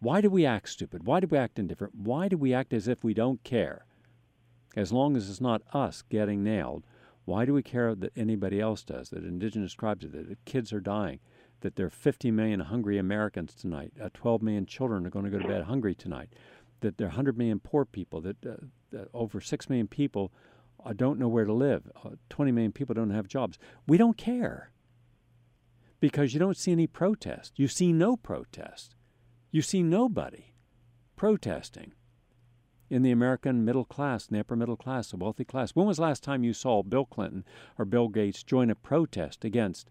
[0.00, 1.06] Why do we act stupid?
[1.06, 1.94] Why do we act indifferent?
[1.94, 3.86] Why do we act as if we don't care?
[4.76, 6.84] As long as it's not us getting nailed,
[7.24, 11.20] why do we care that anybody else does, that indigenous tribes, that kids are dying,
[11.60, 15.30] that there are 50 million hungry Americans tonight, uh, 12 million children are going to
[15.30, 16.32] go to bed hungry tonight,
[16.80, 18.56] that there are 100 million poor people, that, uh,
[18.90, 20.32] that over 6 million people
[20.84, 23.58] uh, don't know where to live, uh, 20 million people don't have jobs.
[23.86, 24.72] We don't care
[26.00, 27.52] because you don't see any protest.
[27.56, 28.96] You see no protest.
[29.52, 30.54] You see nobody
[31.14, 31.92] protesting
[32.92, 35.70] in the American middle class, in the upper middle class, the wealthy class.
[35.70, 37.42] When was the last time you saw Bill Clinton
[37.78, 39.88] or Bill Gates join a protest against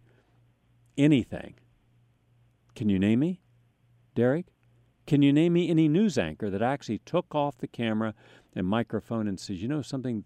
[1.00, 1.56] anything?
[2.76, 3.42] Can you name me,
[4.14, 4.46] Derrick?
[5.08, 8.14] Can you name me any news anchor that actually took off the camera
[8.56, 10.24] and microphone and says, you know something,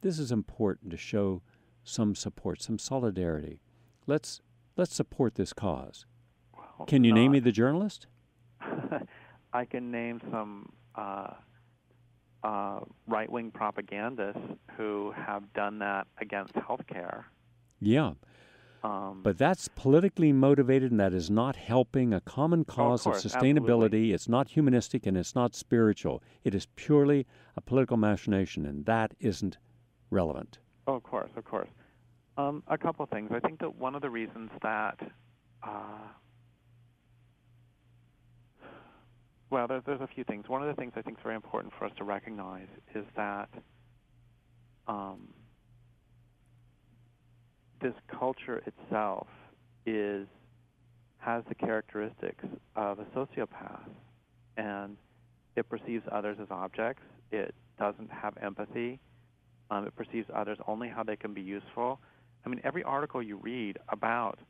[0.00, 1.42] this is important to show
[1.82, 3.60] some support, some solidarity.
[4.06, 4.40] Let's
[4.78, 6.06] let's support this cause.
[6.56, 8.06] Well, Can you name me the journalist?
[9.52, 11.34] I can name some uh,
[12.44, 14.40] uh, right wing propagandists
[14.76, 17.24] who have done that against healthcare.
[17.80, 18.12] Yeah.
[18.84, 23.14] Um, but that's politically motivated, and that is not helping a common cause oh, of,
[23.14, 23.72] course, of, sustainability.
[23.72, 24.12] Absolutely.
[24.12, 26.22] It's not humanistic and it's not spiritual.
[26.44, 27.26] It is purely
[27.56, 29.56] a political machination, and that isn't
[30.10, 30.58] relevant.
[30.86, 31.68] Oh, of course, of course.
[32.36, 33.30] Um, a couple of things.
[33.32, 34.98] I think that one of the reasons that
[35.62, 36.08] uh,
[39.54, 40.48] Well, there's, there's a few things.
[40.48, 43.48] One of the things I think is very important for us to recognize is that
[44.88, 45.28] um,
[47.80, 49.28] this culture itself
[49.86, 50.26] is
[51.18, 53.88] has the characteristics of a sociopath,
[54.56, 54.96] and
[55.54, 57.04] it perceives others as objects.
[57.30, 58.98] It doesn't have empathy.
[59.70, 62.00] Um, it perceives others only how they can be useful.
[62.44, 64.40] I mean, every article you read about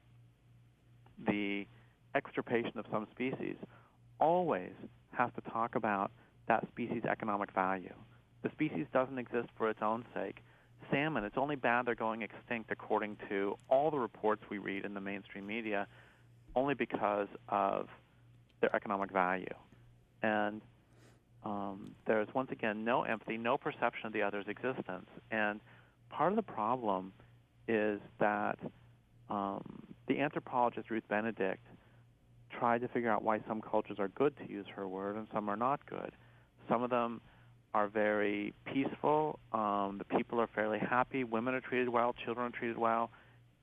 [1.26, 1.66] the
[2.14, 3.56] extirpation of some species
[4.20, 4.72] always
[5.12, 6.10] has to talk about
[6.48, 7.94] that species' economic value.
[8.42, 10.42] The species doesn't exist for its own sake.
[10.90, 14.92] Salmon, it's only bad they're going extinct according to all the reports we read in
[14.92, 15.86] the mainstream media,
[16.54, 17.88] only because of
[18.60, 19.46] their economic value.
[20.22, 20.60] And
[21.44, 25.08] um, there's once again no empathy, no perception of the other's existence.
[25.30, 25.60] And
[26.10, 27.12] part of the problem
[27.66, 28.58] is that
[29.30, 29.62] um,
[30.06, 31.64] the anthropologist Ruth Benedict
[32.58, 35.48] tried to figure out why some cultures are good, to use her word, and some
[35.48, 36.12] are not good.
[36.68, 37.20] Some of them
[37.74, 39.38] are very peaceful.
[39.52, 41.24] Um, the people are fairly happy.
[41.24, 42.14] Women are treated well.
[42.24, 43.10] Children are treated well.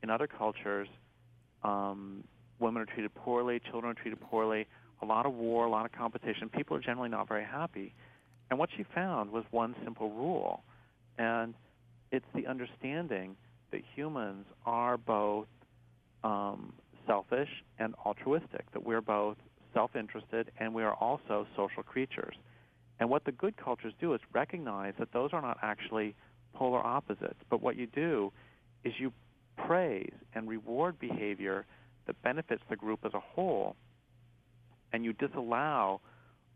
[0.04, 0.88] In other cultures,
[1.64, 2.24] um,
[2.60, 3.62] women are treated poorly.
[3.72, 4.68] Children are treated poorly.
[5.02, 6.50] A lot of war, a lot of competition.
[6.50, 7.94] People are generally not very happy.
[8.50, 10.62] And what she found was one simple rule,
[11.18, 11.54] and
[12.12, 13.38] it's the understanding
[13.72, 15.48] that humans are both
[16.26, 16.74] um,
[17.12, 19.36] selfish and altruistic, that we're both
[19.74, 22.36] self interested and we are also social creatures.
[23.00, 26.16] And what the good cultures do is recognize that those are not actually
[26.54, 28.32] polar opposites, but what you do
[28.84, 29.12] is you
[29.68, 31.66] praise and reward behavior
[32.08, 33.76] that benefits the group as a whole,
[34.94, 36.00] and you disallow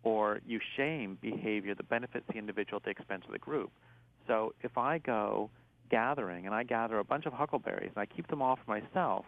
[0.04, 3.72] or you shame behavior that benefits the individual at the expense of the group.
[4.28, 5.50] So if I go
[5.89, 9.26] gathering and I gather a bunch of huckleberries and I keep them all for myself,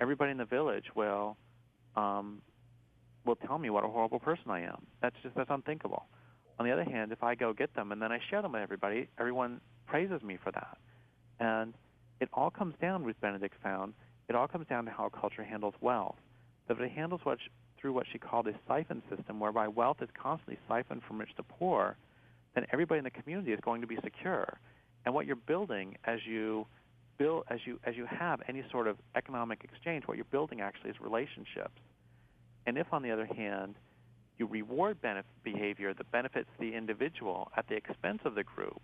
[0.00, 1.36] everybody in the village will
[1.96, 2.40] um,
[3.24, 4.86] will tell me what a horrible person I am.
[5.02, 6.06] That's just that's unthinkable.
[6.58, 8.62] On the other hand, if I go get them and then I share them with
[8.62, 10.76] everybody, everyone praises me for that.
[11.38, 11.72] And
[12.20, 13.94] it all comes down, Ruth Benedict found,
[14.28, 16.16] it all comes down to how culture handles wealth.
[16.68, 19.96] That if it handles what she, through what she called a siphon system, whereby wealth
[20.02, 21.96] is constantly siphoned from rich to poor,
[22.54, 24.58] then everybody in the community is going to be secure.
[25.06, 26.66] And what you're building as you
[27.20, 30.90] build as you as you have any sort of economic exchange, what you're building actually
[30.90, 31.80] is relationships.
[32.66, 33.74] And if on the other hand
[34.38, 38.80] you reward benef- behavior that benefits the individual at the expense of the group,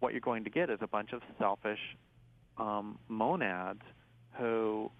[0.00, 1.80] what you're going to get is a bunch of selfish
[2.58, 3.82] um, monads
[4.38, 4.90] who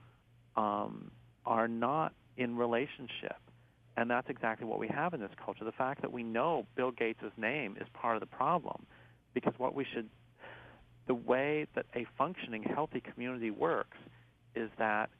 [0.56, 1.10] um,
[1.44, 3.36] are not in relationship.
[3.98, 5.64] And that's exactly what we have in this culture.
[5.64, 8.86] The fact that we know Bill Gates' name is part of the problem
[9.34, 10.08] because what we should,
[11.08, 13.96] the way that a functioning, healthy community works
[14.54, 15.10] is that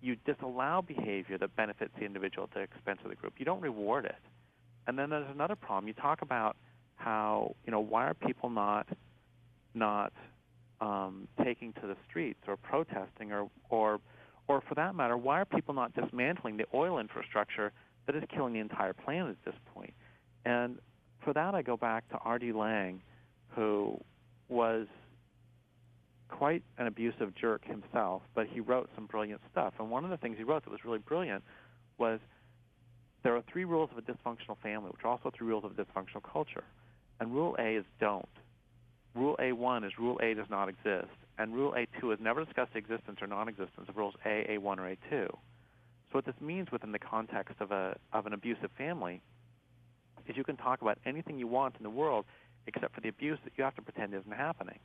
[0.00, 3.34] you disallow behavior that benefits the individual at the expense of the group.
[3.38, 4.16] You don't reward it.
[4.86, 5.86] And then there's another problem.
[5.86, 6.56] You talk about
[6.96, 8.86] how, you know, why are people not
[9.74, 10.12] not
[10.82, 14.00] um, taking to the streets or protesting or, or,
[14.48, 17.72] or for that matter, why are people not dismantling the oil infrastructure
[18.06, 19.94] that is killing the entire planet at this point?
[20.44, 20.78] And
[21.24, 22.52] for that, I go back to R.D.
[22.52, 23.00] Laing,
[23.54, 24.00] who
[24.48, 24.86] was
[26.28, 29.74] quite an abusive jerk himself, but he wrote some brilliant stuff.
[29.78, 31.44] And one of the things he wrote that was really brilliant
[31.98, 32.20] was
[33.22, 35.74] there are three rules of a dysfunctional family, which are also three rules of a
[35.74, 36.64] dysfunctional culture.
[37.20, 38.28] And rule A is don't.
[39.14, 42.78] Rule A1 is Rule A does not exist, and Rule A2 is never discuss the
[42.78, 45.28] existence or non-existence of Rules A, A1, or A2.
[45.28, 49.20] So what this means within the context of a of an abusive family
[50.26, 52.24] is you can talk about anything you want in the world
[52.66, 54.78] except for the abuse that you have to pretend isn't happening.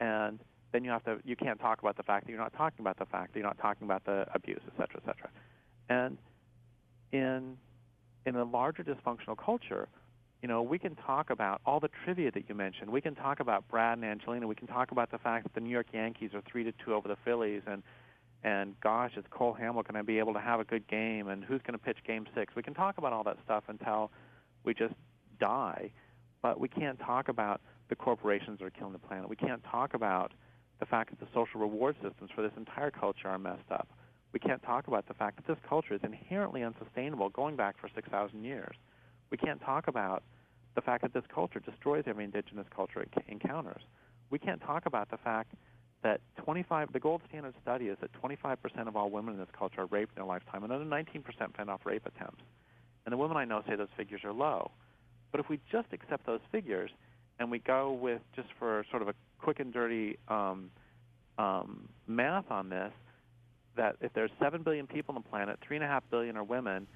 [0.00, 0.40] And
[0.72, 2.98] then you have to you can't talk about the fact that you're not talking about
[2.98, 5.30] the fact that you're not talking about the abuse, et cetera, et cetera.
[5.88, 6.18] And
[7.12, 7.56] in
[8.24, 9.88] in a larger dysfunctional culture,
[10.42, 12.90] you know, we can talk about all the trivia that you mentioned.
[12.90, 14.46] We can talk about Brad and Angelina.
[14.46, 16.94] We can talk about the fact that the New York Yankees are three to two
[16.94, 17.82] over the Phillies, and
[18.42, 21.44] and gosh, is Cole Hamels going to be able to have a good game, and
[21.44, 22.56] who's going to pitch Game Six?
[22.56, 24.10] We can talk about all that stuff until
[24.64, 24.94] we just
[25.38, 25.92] die,
[26.42, 29.28] but we can't talk about the corporations that are killing the planet.
[29.28, 30.32] We can't talk about
[30.80, 33.88] the fact that the social reward systems for this entire culture are messed up.
[34.32, 37.88] We can't talk about the fact that this culture is inherently unsustainable, going back for
[37.94, 38.74] 6,000 years.
[39.30, 40.22] We can't talk about
[40.74, 43.82] the fact that this culture destroys every indigenous culture it encounters.
[44.30, 45.54] We can't talk about the fact
[46.02, 49.82] that 25 the gold standard study is that 25% of all women in this culture
[49.82, 51.22] are raped in their lifetime, and only 19%
[51.56, 52.42] fend off rape attempts.
[53.04, 54.70] And the women I know say those figures are low.
[55.32, 56.90] But if we just accept those figures
[57.38, 60.70] and we go with just for sort of a quick and dirty um,
[61.38, 62.92] um, math on this,
[63.76, 66.86] that if there's 7 billion people on the planet, 3.5 billion are women,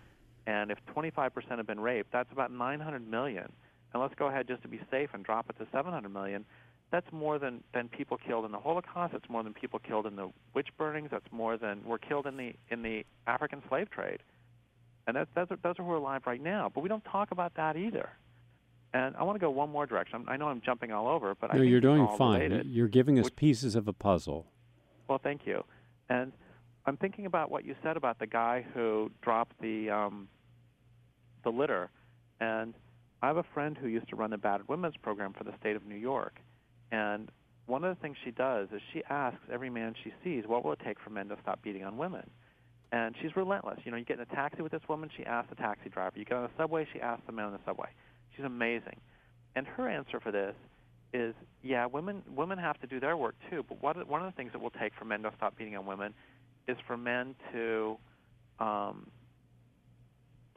[0.47, 3.51] and if 25% have been raped, that's about 900 million.
[3.93, 6.45] And let's go ahead just to be safe and drop it to 700 million.
[6.93, 9.13] That's more than, than people killed in the Holocaust.
[9.13, 11.09] That's more than people killed in the witch burnings.
[11.11, 14.21] That's more than were killed in the in the African slave trade.
[15.07, 16.71] And are, those are who are alive right now.
[16.73, 18.11] But we don't talk about that either.
[18.97, 20.25] And I want to go one more direction.
[20.27, 22.41] I know I'm jumping all over, but I think no, you're doing fine.
[22.41, 22.67] Related.
[22.69, 24.47] You're giving us Which, pieces of a puzzle.
[25.07, 25.65] Well, thank you.
[26.09, 26.33] And
[26.87, 30.29] I'm thinking about what you said about the guy who dropped the um,
[31.45, 31.91] the litter,
[32.41, 32.73] and
[33.23, 35.77] I have a friend who used to run the battered women's program for the state
[35.77, 36.41] of New York,
[36.91, 37.31] and
[37.67, 40.73] one of the things she does is she asks every man she sees, "What will
[40.73, 42.31] it take for men to stop beating on women?"
[42.93, 43.79] And she's relentless.
[43.85, 46.19] You know, you get in a taxi with this woman, she asks the taxi driver.
[46.19, 47.89] You get on the subway, she asks the man on the subway.
[48.37, 49.01] She's amazing.
[49.55, 50.55] And her answer for this
[51.15, 53.65] is, yeah, women women have to do their work too.
[53.67, 55.87] But what, one of the things that will take for men to stop beating on
[55.87, 56.13] women
[56.69, 57.97] is for men to
[58.59, 59.07] um,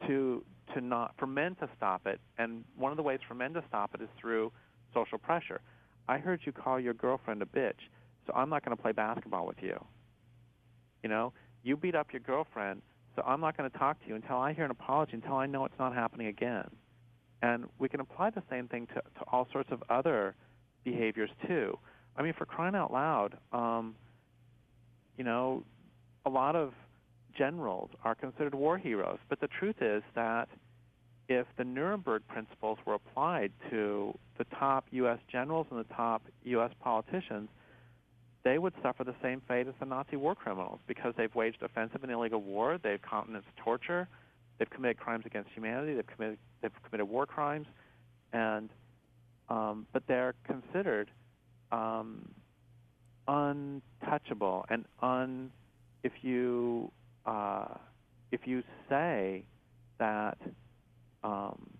[0.06, 2.20] to to not for men to stop it.
[2.38, 4.52] And one of the ways for men to stop it is through
[4.94, 5.60] social pressure.
[6.08, 7.88] I heard you call your girlfriend a bitch,
[8.26, 9.82] so I'm not going to play basketball with you.
[11.02, 12.82] You know, you beat up your girlfriend,
[13.16, 15.46] so I'm not going to talk to you until I hear an apology, until I
[15.46, 16.68] know it's not happening again.
[17.42, 20.34] And we can apply the same thing to, to all sorts of other
[20.84, 21.78] behaviors too.
[22.16, 23.94] I mean, for crying out loud, um,
[25.16, 25.62] you know,
[26.26, 26.72] a lot of
[27.36, 30.48] generals are considered war heroes, but the truth is that
[31.28, 35.18] if the Nuremberg principles were applied to the top U.S.
[35.30, 36.72] generals and the top U.S.
[36.80, 37.48] politicians,
[38.42, 42.02] they would suffer the same fate as the Nazi war criminals because they've waged offensive
[42.02, 44.08] and illegal war, they've countenanced torture,
[44.60, 47.66] they've committed crimes against humanity, they've committed they've committed war crimes,
[48.32, 48.68] and
[49.48, 51.10] um, but they're considered
[51.72, 52.28] um,
[53.26, 55.50] untouchable and un.
[56.04, 56.92] If you
[57.26, 57.74] uh,
[58.30, 59.44] if you say
[59.98, 60.38] that
[61.24, 61.70] um,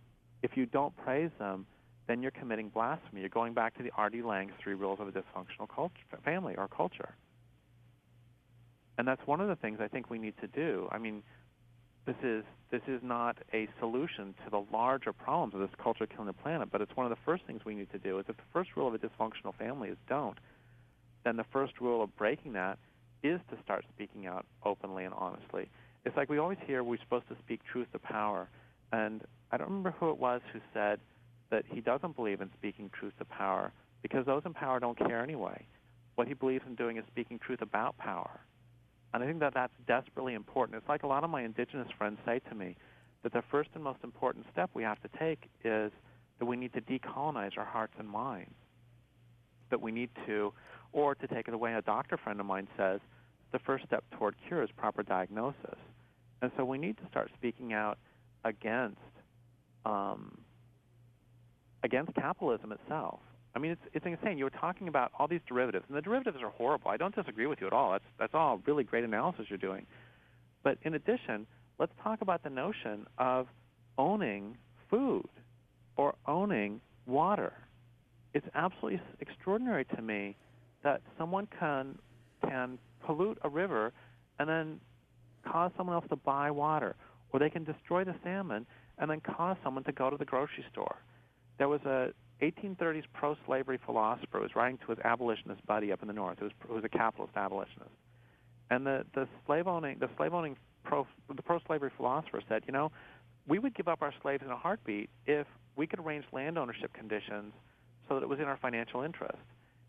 [0.42, 1.66] if you don't praise them,
[2.08, 3.20] then you're committing blasphemy.
[3.20, 4.22] You're going back to the R.D.
[4.22, 7.14] Laing's three rules of a dysfunctional culture, family or culture.
[8.98, 10.88] And that's one of the things I think we need to do.
[10.90, 11.22] I mean,
[12.10, 16.26] this is this is not a solution to the larger problems of this culture killing
[16.26, 18.18] the planet, but it's one of the first things we need to do.
[18.18, 20.38] Is if the first rule of a dysfunctional family is don't,
[21.24, 22.78] then the first rule of breaking that
[23.22, 25.68] is to start speaking out openly and honestly.
[26.04, 28.48] It's like we always hear we're supposed to speak truth to power,
[28.92, 31.00] and I don't remember who it was who said
[31.50, 35.22] that he doesn't believe in speaking truth to power because those in power don't care
[35.22, 35.64] anyway.
[36.14, 38.40] What he believes in doing is speaking truth about power.
[39.12, 40.76] And I think that that's desperately important.
[40.78, 42.76] It's like a lot of my indigenous friends say to me
[43.22, 45.90] that the first and most important step we have to take is
[46.38, 48.54] that we need to decolonize our hearts and minds.
[49.70, 50.52] That we need to,
[50.92, 53.00] or to take it away, a doctor friend of mine says,
[53.52, 55.78] the first step toward cure is proper diagnosis.
[56.42, 57.98] And so we need to start speaking out
[58.44, 58.96] against
[59.84, 60.38] um,
[61.82, 63.20] against capitalism itself.
[63.54, 64.38] I mean, it's it's insane.
[64.38, 66.90] You were talking about all these derivatives, and the derivatives are horrible.
[66.90, 67.92] I don't disagree with you at all.
[67.92, 69.86] That's that's all really great analysis you're doing.
[70.62, 71.46] But in addition,
[71.78, 73.46] let's talk about the notion of
[73.98, 74.56] owning
[74.88, 75.28] food
[75.96, 77.52] or owning water.
[78.34, 80.36] It's absolutely extraordinary to me
[80.84, 81.98] that someone can
[82.48, 83.92] can pollute a river
[84.38, 84.80] and then
[85.44, 86.94] cause someone else to buy water,
[87.32, 88.66] or they can destroy the salmon
[88.98, 90.96] and then cause someone to go to the grocery store.
[91.58, 92.12] There was a
[92.42, 96.38] 1830s pro-slavery philosopher who was writing to his abolitionist buddy up in the north.
[96.38, 97.90] who was, it was a capitalist abolitionist,
[98.70, 102.90] and the the slave owning the slave owning pro the pro-slavery philosopher said, you know,
[103.46, 106.92] we would give up our slaves in a heartbeat if we could arrange land ownership
[106.92, 107.52] conditions
[108.08, 109.38] so that it was in our financial interest.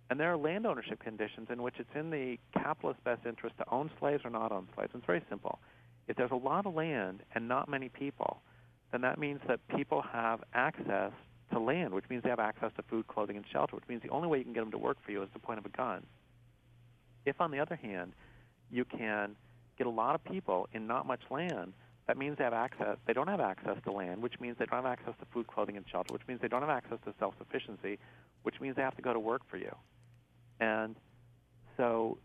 [0.09, 3.65] And there are land ownership conditions in which it's in the capitalist's best interest to
[3.71, 4.91] own slaves or not own slaves.
[4.93, 5.59] And It's very simple.
[6.07, 8.41] If there's a lot of land and not many people,
[8.91, 11.13] then that means that people have access
[11.51, 14.09] to land, which means they have access to food, clothing, and shelter, which means the
[14.09, 15.69] only way you can get them to work for you is the point of a
[15.69, 16.05] gun.
[17.25, 18.13] If, on the other hand,
[18.71, 19.35] you can
[19.77, 21.73] get a lot of people in not much land,
[22.07, 22.97] that means they have access.
[23.05, 25.77] They don't have access to land, which means they don't have access to food, clothing,
[25.77, 27.99] and shelter, which means they don't have access to self-sufficiency,
[28.43, 29.73] which means they have to go to work for you.
[30.59, 30.95] And
[31.77, 32.17] so,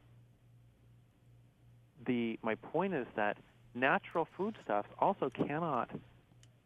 [2.07, 3.37] the my point is that
[3.74, 5.91] natural foodstuffs also cannot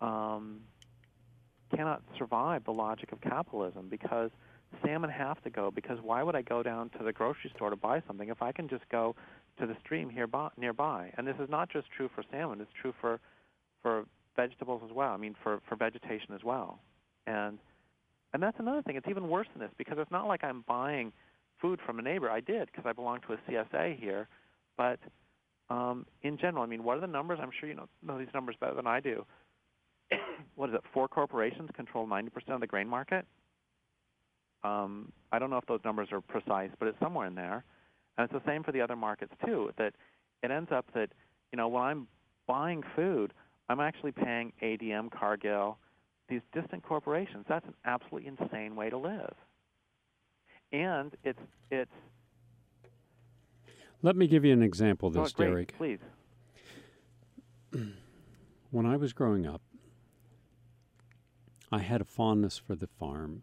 [0.01, 0.61] um,
[1.75, 4.31] cannot survive the logic of capitalism because
[4.85, 7.77] salmon have to go because why would I go down to the grocery store to
[7.77, 9.15] buy something if I can just go
[9.59, 11.13] to the stream here nearby?
[11.17, 13.21] And this is not just true for salmon; it's true for
[13.83, 14.05] for
[14.37, 15.13] vegetables as well.
[15.13, 16.81] I mean, for for vegetation as well.
[17.27, 17.59] And
[18.33, 18.97] and that's another thing.
[18.97, 21.13] It's even worse than this because it's not like I'm buying
[21.61, 22.31] food from a neighbor.
[22.31, 24.29] I did because I belong to a CSA here,
[24.77, 24.99] but
[25.69, 27.39] um, in general, I mean, what are the numbers?
[27.43, 29.25] I'm sure you know, know these numbers better than I do
[30.61, 30.83] what is it?
[30.93, 33.25] Four corporations control 90% of the grain market.
[34.63, 37.65] Um, I don't know if those numbers are precise, but it's somewhere in there.
[38.19, 39.71] And it's the same for the other markets too.
[39.79, 39.95] That
[40.43, 41.09] it ends up that
[41.51, 42.09] you know when I'm
[42.47, 43.33] buying food,
[43.71, 45.79] I'm actually paying ADM, Cargill,
[46.29, 47.47] these distant corporations.
[47.49, 49.35] That's an absolutely insane way to live.
[50.73, 51.41] And it's
[51.71, 51.91] it's.
[54.03, 55.75] Let me give you an example of this, oh, great, Derrick.
[55.79, 56.01] Please.
[58.71, 59.63] when I was growing up,
[61.73, 63.43] I had a fondness for the farm,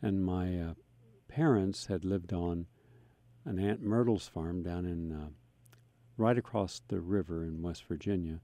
[0.00, 0.74] and my uh,
[1.28, 2.66] parents had lived on
[3.44, 5.28] an Aunt Myrtle's farm down in uh,
[6.16, 8.40] right across the river in West Virginia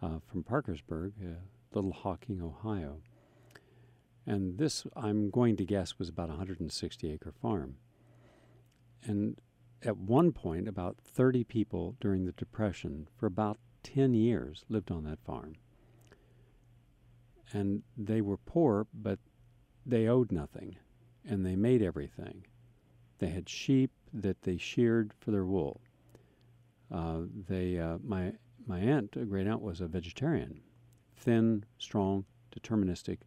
[0.00, 1.40] uh, from Parkersburg, uh,
[1.72, 2.98] Little Hocking, Ohio.
[4.24, 7.76] And this, I'm going to guess, was about a 160 acre farm.
[9.02, 9.40] And
[9.82, 15.02] at one point, about 30 people during the Depression for about 10 years lived on
[15.04, 15.54] that farm
[17.52, 19.18] and they were poor, but
[19.84, 20.76] they owed nothing,
[21.24, 22.44] and they made everything.
[23.18, 25.80] They had sheep that they sheared for their wool.
[26.92, 28.32] Uh, they, uh, my
[28.66, 30.60] my aunt, a great aunt, was a vegetarian,
[31.16, 33.18] thin, strong, deterministic,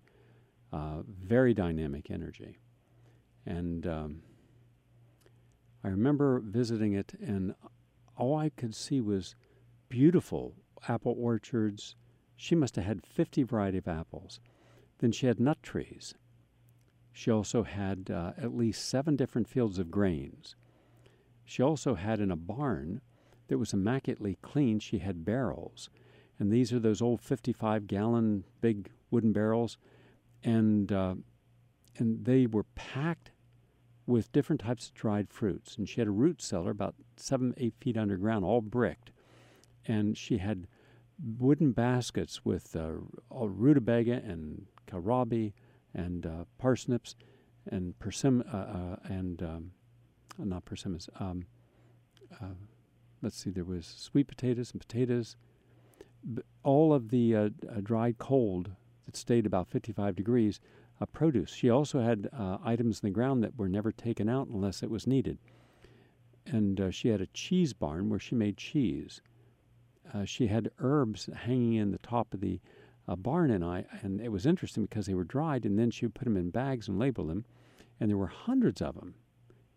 [0.74, 2.58] uh, very dynamic energy,
[3.46, 4.22] and um,
[5.84, 7.56] I remember visiting it, and
[8.18, 9.36] all I could see was
[9.88, 10.54] beautiful
[10.88, 11.96] apple orchards,
[12.42, 14.40] She must have had 50 variety of apples.
[15.00, 16.16] Then she had nut trees.
[17.12, 20.56] She also had uh, at least seven different fields of grains.
[21.44, 23.02] She also had in a barn
[23.50, 25.90] that was immaculately clean, she had barrels.
[26.40, 29.78] And these are those old 55 gallon big wooden barrels.
[30.42, 31.16] And, uh,
[31.98, 33.32] and they were packed
[34.08, 35.76] with different types of dried fruits.
[35.76, 39.12] And she had a root cellar about seven, eight feet underground, all bricked.
[39.86, 40.68] And she had
[41.22, 42.92] wooden baskets with uh,
[43.32, 45.54] rutabaga and kohlrabi
[45.94, 47.16] and uh, parsnips
[47.68, 49.72] and persim uh, uh and um,
[50.38, 51.10] not persimmons.
[51.20, 51.46] Um,
[52.42, 52.56] uh,
[53.22, 55.36] let's see, there was sweet potatoes and potatoes.
[56.64, 57.50] all of the uh,
[57.84, 58.72] dried cold
[59.06, 60.60] that stayed about 55 degrees
[61.14, 61.52] produce.
[61.52, 62.30] She also had
[62.64, 65.38] items in the ground that were never taken out unless it was needed.
[66.46, 69.22] And she had a cheese barn where she made cheese.
[70.26, 72.60] She had herbs hanging in the top of the
[73.10, 76.06] a barn and I, and it was interesting because they were dried, and then she
[76.06, 77.44] would put them in bags and label them,
[78.00, 79.16] and there were hundreds of them.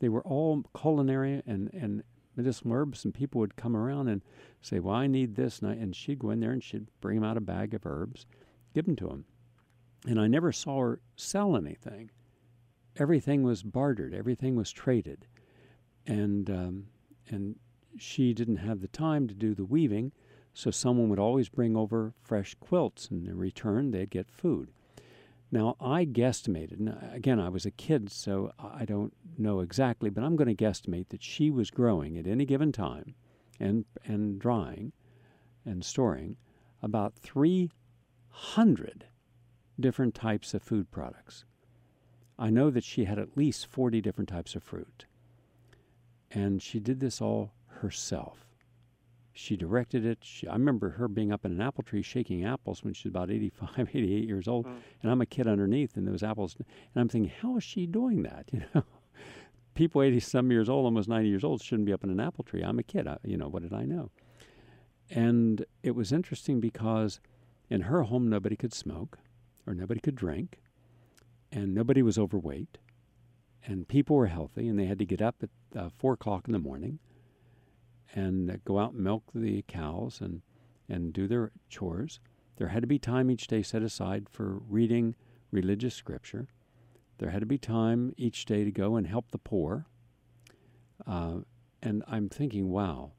[0.01, 2.03] They were all culinary and, and
[2.37, 4.21] medicinal herbs, and people would come around and
[4.61, 7.17] say, "Well, I need this," and, I, and she'd go in there and she'd bring
[7.17, 8.27] them out a bag of herbs,
[8.75, 9.25] give them to them,
[10.07, 12.11] and I never saw her sell anything.
[12.97, 15.27] Everything was bartered, everything was traded,
[16.07, 16.87] and um,
[17.31, 17.57] and
[17.97, 20.13] she didn't have the time to do the weaving
[20.55, 24.71] so someone would always bring over fresh quilts, and in return, they'd get food.
[25.51, 30.09] Now, I guesstimated, and uh, again, I was a kid, so I don't know exactly,
[30.09, 33.15] but I'm going to guesstimate that she was growing at any given time
[33.61, 34.93] and, and drying
[35.65, 36.37] and storing
[36.83, 39.07] about 300
[39.79, 41.45] different types of food products.
[42.39, 45.05] I know that she had at least 40 different types of fruit.
[46.31, 48.52] And she did this all herself.
[49.33, 50.19] She directed it.
[50.23, 53.13] She, I remember her being up in an apple tree shaking apples when she was
[53.13, 54.67] about 85, 88 years old.
[54.67, 54.77] Mm.
[55.03, 56.57] And I'm a kid underneath and those apples.
[56.59, 56.67] And
[57.01, 58.49] I'm thinking, how is she doing that?
[58.53, 58.85] You know,
[59.75, 62.45] people 80 some years old, almost 90 years old, shouldn't be up in an apple
[62.45, 62.63] tree.
[62.63, 63.07] I'm a kid.
[63.07, 64.11] I, you know, what did I know?
[65.11, 67.21] And it was interesting because
[67.71, 69.19] in her home, nobody could smoke
[69.67, 70.61] or nobody could drink
[71.51, 72.79] and nobody was overweight
[73.67, 76.53] and people were healthy and they had to get up at uh, four o'clock in
[76.53, 76.99] the morning
[78.15, 80.43] and go out and milk the cows and,
[80.89, 82.21] and do their chores.
[82.57, 85.15] There had to be time each day set aside for reading
[85.51, 86.49] religious scripture.
[87.19, 89.87] There had to be time each day to go and help the poor.
[91.07, 91.39] Uh,
[91.83, 93.13] and I'm thinking, wow,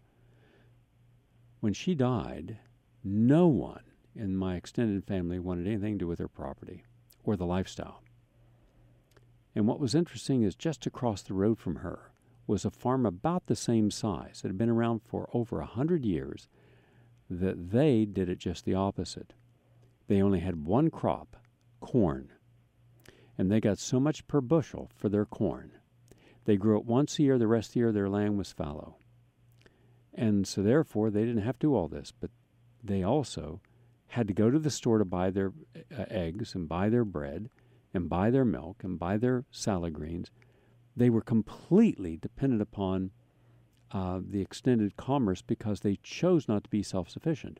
[1.59, 2.57] when she died,
[3.03, 3.83] no one
[4.15, 6.83] in my extended family wanted anything to do with her property
[7.23, 8.03] or the lifestyle.
[9.55, 12.12] And what was interesting is just across the road from her
[12.47, 16.05] was a farm about the same size that had been around for over a hundred
[16.05, 16.47] years,
[17.29, 19.33] that they did it just the opposite.
[20.07, 21.37] They only had one crop,
[21.79, 22.31] corn,
[23.37, 25.71] and they got so much per bushel for their corn.
[26.45, 28.97] They grew it once a year, the rest of the year their land was fallow.
[30.13, 32.29] And so therefore they didn't have to do all this, but
[32.83, 33.61] they also
[34.07, 37.49] had to go to the store to buy their uh, eggs and buy their bread
[37.93, 40.29] and buy their milk and buy their salad greens
[40.95, 43.11] they were completely dependent upon
[43.91, 47.59] uh, the extended commerce because they chose not to be self sufficient.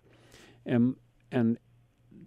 [0.66, 0.96] And,
[1.32, 1.58] and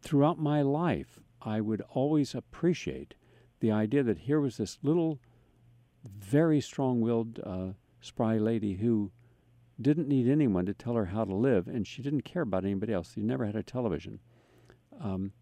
[0.00, 3.14] throughout my life, I would always appreciate
[3.60, 5.20] the idea that here was this little,
[6.04, 7.68] very strong willed, uh,
[8.00, 9.10] spry lady who
[9.80, 12.92] didn't need anyone to tell her how to live, and she didn't care about anybody
[12.92, 13.12] else.
[13.14, 14.20] She never had a television.
[15.00, 15.32] Um,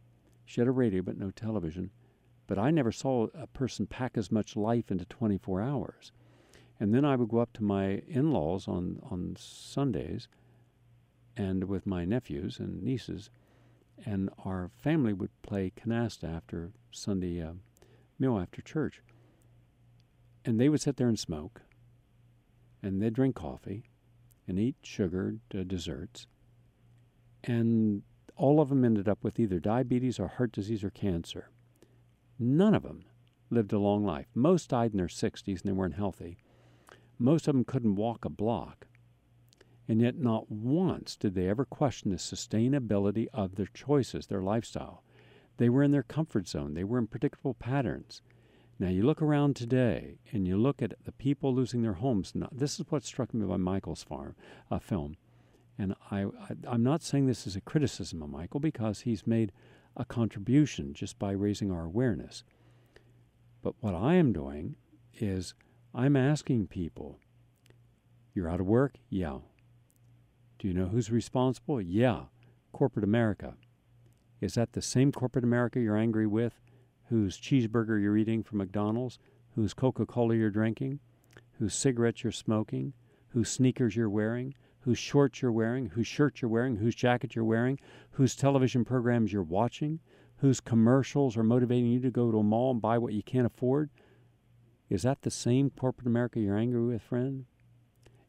[0.45, 1.91] she had a radio, but no television.
[2.47, 6.13] But I never saw a person pack as much life into 24 hours.
[6.79, 10.29] And then I would go up to my in laws on, on Sundays
[11.37, 13.31] and with my nephews and nieces,
[14.05, 17.53] and our family would play canasta after Sunday uh,
[18.19, 19.03] meal after church.
[20.45, 21.63] And they would sit there and smoke,
[22.83, 23.85] and they'd drink coffee
[24.47, 26.27] and eat sugared uh, desserts.
[27.43, 28.03] And
[28.37, 31.49] all of them ended up with either diabetes or heart disease or cancer.
[32.39, 33.05] None of them
[33.51, 34.27] lived a long life.
[34.35, 36.39] Most died in their 60s and they weren't healthy.
[37.19, 38.87] Most of them couldn't walk a block.
[39.87, 45.03] And yet, not once did they ever question the sustainability of their choices, their lifestyle.
[45.59, 48.23] They were in their comfort zone, they were in predictable patterns.
[48.79, 52.33] Now, you look around today and you look at the people losing their homes.
[52.51, 54.35] This is what struck me by Michael's farm,
[54.71, 55.17] uh, film.
[55.79, 59.53] And I, I, I'm not saying this is a criticism of Michael because he's made
[59.97, 62.45] a contribution just by raising our awareness.
[63.63, 64.77] But what I am doing
[65.15, 65.55] is
[65.95, 67.19] I'm asking people,
[68.35, 68.97] you're out of work?
[69.09, 69.39] Yeah.
[70.59, 71.81] Do you know who's responsible?
[71.81, 72.25] Yeah,
[72.73, 73.55] corporate America.
[74.41, 76.61] Is that the same corporate America you're angry with,
[77.09, 79.19] whose cheeseburger you're eating from McDonald's,
[79.55, 81.01] whose Coca Cola you're drinking,
[81.59, 82.93] whose cigarettes you're smoking,
[83.29, 84.55] whose sneakers you're wearing,
[84.85, 87.81] whose shorts you're wearing, whose shirt you're wearing, whose jacket you're wearing,
[88.13, 89.99] whose television programs you're watching,
[90.37, 93.47] whose commercials are motivating you to go to a mall and buy what you can't
[93.47, 93.89] afford?
[94.91, 97.47] Is that the same corporate America you're angry with, friend?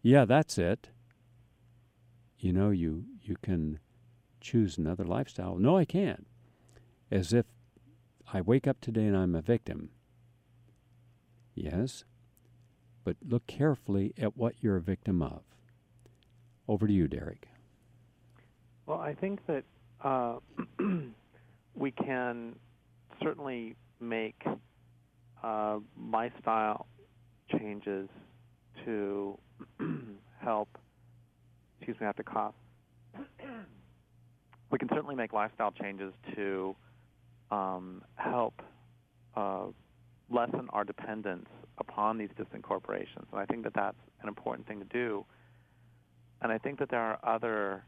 [0.01, 0.91] Yeah, that's it.
[2.39, 3.79] You know, you, you can
[4.39, 5.57] choose another lifestyle.
[5.57, 6.25] No, I can't.
[7.11, 7.47] As if
[8.31, 9.89] I wake up today and I'm a victim.
[11.53, 12.05] Yes,
[13.03, 15.41] but look carefully at what you're a victim of.
[16.67, 17.47] Over to you, Derrick.
[18.85, 19.63] Well, I think that
[20.03, 20.37] uh,
[21.75, 22.55] we can
[23.21, 24.41] certainly make
[25.43, 25.79] uh,
[26.11, 26.87] lifestyle
[27.51, 28.09] changes
[28.83, 29.37] to
[30.41, 30.69] help.
[31.79, 32.55] Excuse me, I have to cough.
[34.71, 36.75] we can certainly make lifestyle changes to
[37.51, 38.61] um, help
[39.35, 39.65] uh,
[40.29, 41.47] lessen our dependence
[41.77, 45.25] upon these distant corporations, and I think that that's an important thing to do.
[46.45, 47.83] And I think that there are other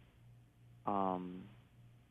[0.87, 1.43] um,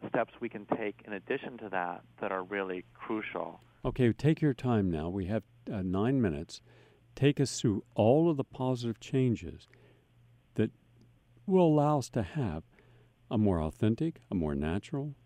[0.06, 3.58] steps we can take in addition to that that are really crucial.
[3.84, 5.08] Okay, take your time now.
[5.08, 6.60] We have uh, nine minutes.
[7.16, 9.66] Take us through all of the positive changes
[10.54, 10.70] that
[11.48, 12.62] will allow us to have
[13.28, 15.16] a more authentic, a more natural,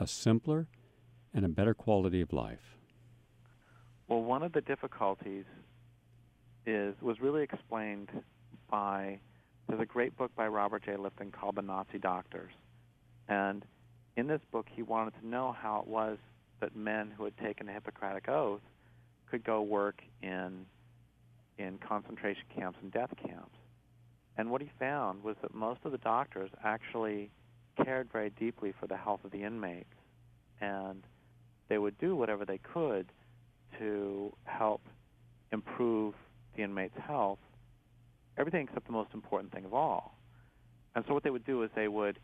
[0.00, 0.66] a simpler,
[1.32, 2.76] and a better quality of life.
[4.08, 5.44] Well, one of the difficulties
[6.66, 8.08] is was really explained
[8.68, 9.20] by
[9.68, 10.92] there's a great book by Robert J.
[10.92, 12.52] Lifton called The Nazi Doctors.
[13.28, 13.64] And
[14.16, 16.18] in this book, he wanted to know how it was
[16.60, 18.60] that men who had taken a Hippocratic oath
[19.30, 20.66] could go work in
[21.56, 23.56] in concentration camps and death camps.
[24.36, 27.30] And what he found was that most of the doctors actually
[27.84, 29.94] cared very deeply for the health of the inmates,
[30.60, 31.04] and
[31.68, 33.06] they would do whatever they could
[33.78, 34.82] to help
[35.52, 36.14] improve
[36.56, 37.38] the inmate's health,
[38.38, 40.16] everything except the most important thing of all.
[40.94, 42.18] And so what they would do is they would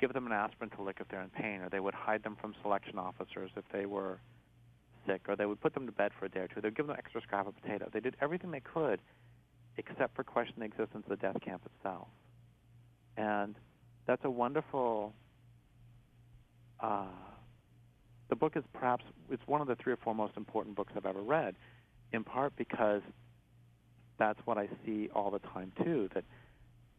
[0.00, 2.36] give them an aspirin to lick if they're in pain, or they would hide them
[2.40, 4.18] from selection officers if they were
[5.06, 6.60] sick, or they would put them to bed for a day or two.
[6.60, 7.88] They would give them extra scrap of potato.
[7.92, 9.00] They did everything they could
[9.78, 12.08] except for question the existence of the death camp itself.
[13.16, 13.54] And
[14.06, 15.12] that's a wonderful.
[16.80, 17.06] Uh,
[18.28, 21.06] the book is perhaps it's one of the three or four most important books I've
[21.06, 21.54] ever read,
[22.12, 23.02] in part because
[24.18, 26.08] that's what I see all the time too.
[26.14, 26.24] That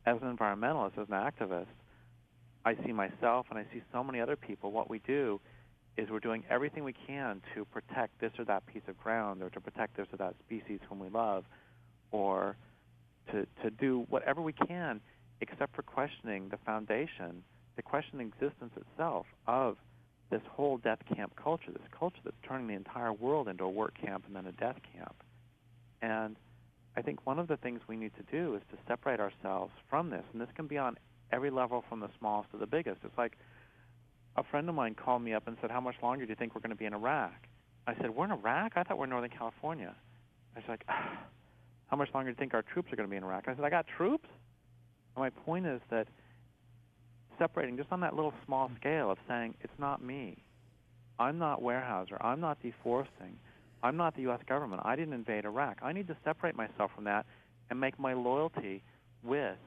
[0.06, 1.68] as an environmentalist, as an activist,
[2.66, 4.72] I see myself and I see so many other people.
[4.72, 5.40] What we do
[5.98, 9.50] is we're doing everything we can to protect this or that piece of ground, or
[9.50, 11.44] to protect this or that species whom we love,
[12.12, 12.56] or
[13.32, 15.02] to to do whatever we can,
[15.42, 17.44] except for questioning the foundation,
[17.76, 19.78] the questioning existence itself of
[20.30, 23.94] this whole death camp culture, this culture that's turning the entire world into a work
[24.00, 25.16] camp and then a death camp.
[26.02, 26.36] And
[26.98, 30.10] I think one of the things we need to do is to separate ourselves from
[30.10, 30.98] this, and this can be on
[31.32, 33.02] every level from the smallest to the biggest.
[33.04, 33.38] It's like
[34.36, 36.56] a friend of mine called me up and said, "How much longer do you think
[36.56, 37.48] we're going to be in Iraq?"
[37.86, 38.74] I said, "We're in Iraq?
[38.78, 39.94] I thought we're in Northern California."
[40.56, 43.18] I was like, "How much longer do you think our troops are going to be
[43.18, 44.28] in Iraq?" I said, "I got troops."
[45.16, 46.08] And my point is that
[47.38, 50.44] separating just on that little small scale of saying it's not me.
[51.20, 52.18] I'm not Weyerhaeuser.
[52.22, 53.38] I'm not deforesting.
[53.84, 54.40] I'm not the U.S.
[54.48, 54.82] government.
[54.86, 55.78] I didn't invade Iraq.
[55.82, 57.26] I need to separate myself from that
[57.70, 58.84] and make my loyalty
[59.24, 59.58] with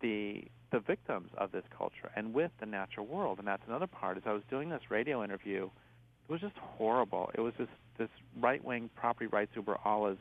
[0.00, 3.38] the the victims of this culture and with the natural world.
[3.40, 4.16] And that's another part.
[4.16, 5.64] As I was doing this radio interview,
[6.28, 7.30] it was just horrible.
[7.34, 7.68] It was this
[7.98, 8.08] this
[8.40, 10.18] right wing property rights uber Allah's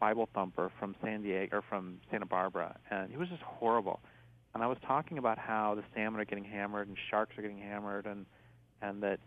[0.00, 4.00] Bible thumper from San Diego or from Santa Barbara, and he was just horrible
[4.54, 7.58] and I was talking about how the salmon are getting hammered and sharks are getting
[7.58, 8.26] hammered, and
[8.82, 9.20] and that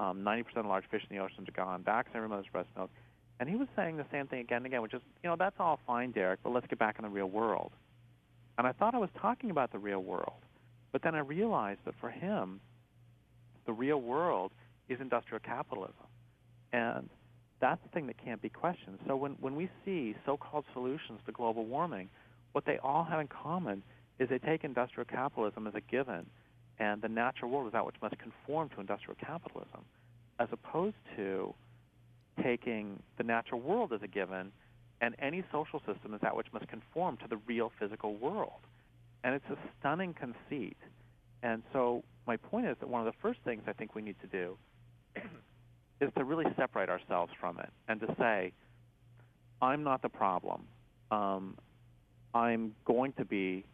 [0.00, 1.82] um, 90% of large fish in the oceans are gone.
[1.82, 2.90] Back to every mother's breast milk.
[3.38, 5.56] And he was saying the same thing again and again, which is, you know, that's
[5.58, 7.72] all fine, Derrick, but let's get back in the real world.
[8.58, 10.40] And I thought I was talking about the real world,
[10.92, 12.60] but then I realized that for him,
[13.66, 14.52] the real world
[14.88, 15.94] is industrial capitalism,
[16.72, 17.08] and
[17.60, 18.98] that's the thing that can't be questioned.
[19.06, 22.08] So when when we see so-called solutions to global warming,
[22.52, 23.82] what they all have in common
[24.18, 26.26] is they take industrial capitalism as a given,
[26.80, 29.84] and the natural world is that which must conform to industrial capitalism,
[30.40, 31.54] as opposed to
[32.42, 34.50] taking the natural world as a given,
[35.02, 38.66] and any social system is that which must conform to the real physical world.
[39.22, 40.78] And it's a stunning conceit.
[41.42, 44.16] And so my point is that one of the first things I think we need
[44.22, 44.56] to do
[46.00, 48.52] is to really separate ourselves from it and to say,
[49.60, 50.62] I'm not the problem.
[51.10, 51.58] Um,
[52.32, 53.66] I'm going to be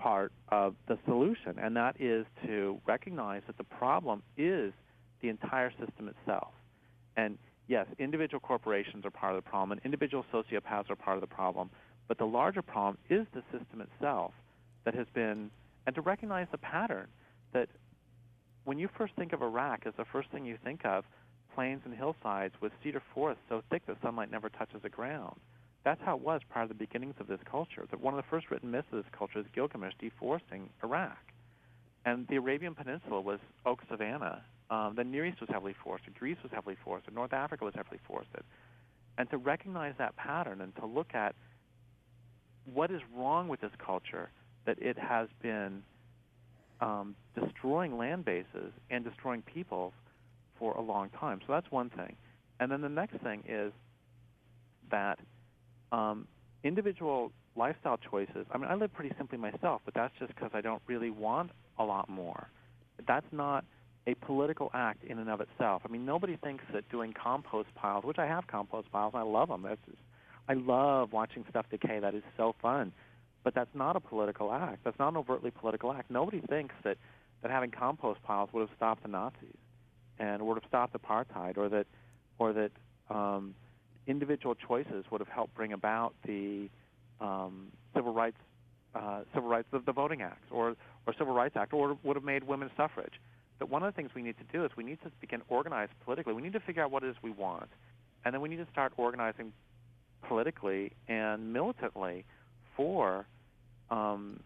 [0.00, 4.72] part of the solution, and that is to recognize that the problem is
[5.22, 6.52] the entire system itself.
[7.16, 7.38] And
[7.68, 11.26] yes, individual corporations are part of the problem, and individual sociopaths are part of the
[11.26, 11.70] problem,
[12.08, 14.32] but the larger problem is the system itself
[14.84, 15.50] that has been,
[15.86, 17.06] and to recognize the pattern
[17.52, 17.68] that
[18.64, 21.04] when you first think of Iraq as the first thing you think of,
[21.54, 25.38] plains and hillsides with cedar forests so thick that sunlight never touches the ground.
[25.84, 27.86] That's how it was prior to the beginnings of this culture.
[27.90, 31.16] That one of the first written myths of this culture is Gilgamesh deforesting Iraq.
[32.04, 34.42] And the Arabian Peninsula was oak savanna.
[34.70, 36.14] Um, the Near East was heavily forested.
[36.18, 37.14] Greece was heavily forested.
[37.14, 38.42] North Africa was heavily forested.
[39.18, 41.34] And to recognize that pattern and to look at
[42.72, 44.30] what is wrong with this culture,
[44.66, 45.82] that it has been
[46.80, 49.92] um, destroying land bases and destroying peoples
[50.58, 51.40] for a long time.
[51.46, 52.16] So that's one thing.
[52.60, 53.72] And then the next thing is
[54.90, 55.18] that
[55.92, 56.26] um,
[56.64, 58.46] individual lifestyle choices.
[58.50, 61.50] I mean, I live pretty simply myself, but that's just because I don't really want
[61.78, 62.48] a lot more.
[63.06, 63.64] That's not
[64.06, 65.82] a political act in and of itself.
[65.84, 69.48] I mean, nobody thinks that doing compost piles, which I have compost piles, I love
[69.48, 69.62] them.
[69.62, 69.98] That's just,
[70.48, 72.00] I love watching stuff decay.
[72.00, 72.92] That is so fun.
[73.42, 74.84] But that's not a political act.
[74.84, 76.10] That's not an overtly political act.
[76.10, 76.98] Nobody thinks that,
[77.42, 79.56] that having compost piles would have stopped the Nazis
[80.18, 81.86] and would have stopped apartheid or that,
[82.38, 82.70] or that
[83.08, 83.54] um,
[84.10, 86.68] individual choices would have helped bring about the
[87.20, 88.36] um, civil rights,
[88.94, 92.24] uh, civil rights, the, the Voting Act, or or Civil Rights Act, or would have
[92.24, 93.14] made women's suffrage.
[93.58, 95.92] But one of the things we need to do is we need to begin organized
[96.04, 96.32] politically.
[96.32, 97.70] We need to figure out what it is we want,
[98.24, 99.52] and then we need to start organizing
[100.26, 102.24] politically and militantly
[102.76, 103.26] for
[103.90, 104.40] um,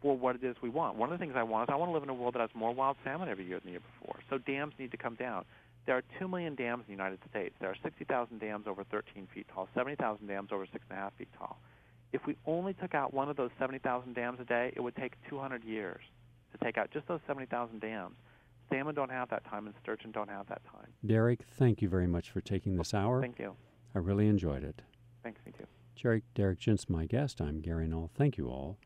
[0.00, 0.96] for what it is we want.
[0.96, 2.40] One of the things I want is I want to live in a world that
[2.40, 4.20] has more wild salmon every year than the year before.
[4.30, 5.44] So dams need to come down.
[5.90, 7.52] There are 2 million dams in the United States.
[7.58, 11.58] There are 60,000 dams over 13 feet tall, 70,000 dams over 6.5 feet tall.
[12.12, 15.14] If we only took out one of those 70,000 dams a day, it would take
[15.28, 16.00] 200 years
[16.52, 18.14] to take out just those 70,000 dams.
[18.68, 20.86] Salmon don't have that time, and sturgeon don't have that time.
[21.04, 23.20] Derrick, thank you very much for taking this hour.
[23.20, 23.56] Thank you.
[23.92, 24.82] I really enjoyed it.
[25.24, 25.66] Thanks, me too.
[26.00, 27.40] Derrick, Derrick my guest.
[27.40, 28.12] I'm Gary Null.
[28.14, 28.78] Thank you all.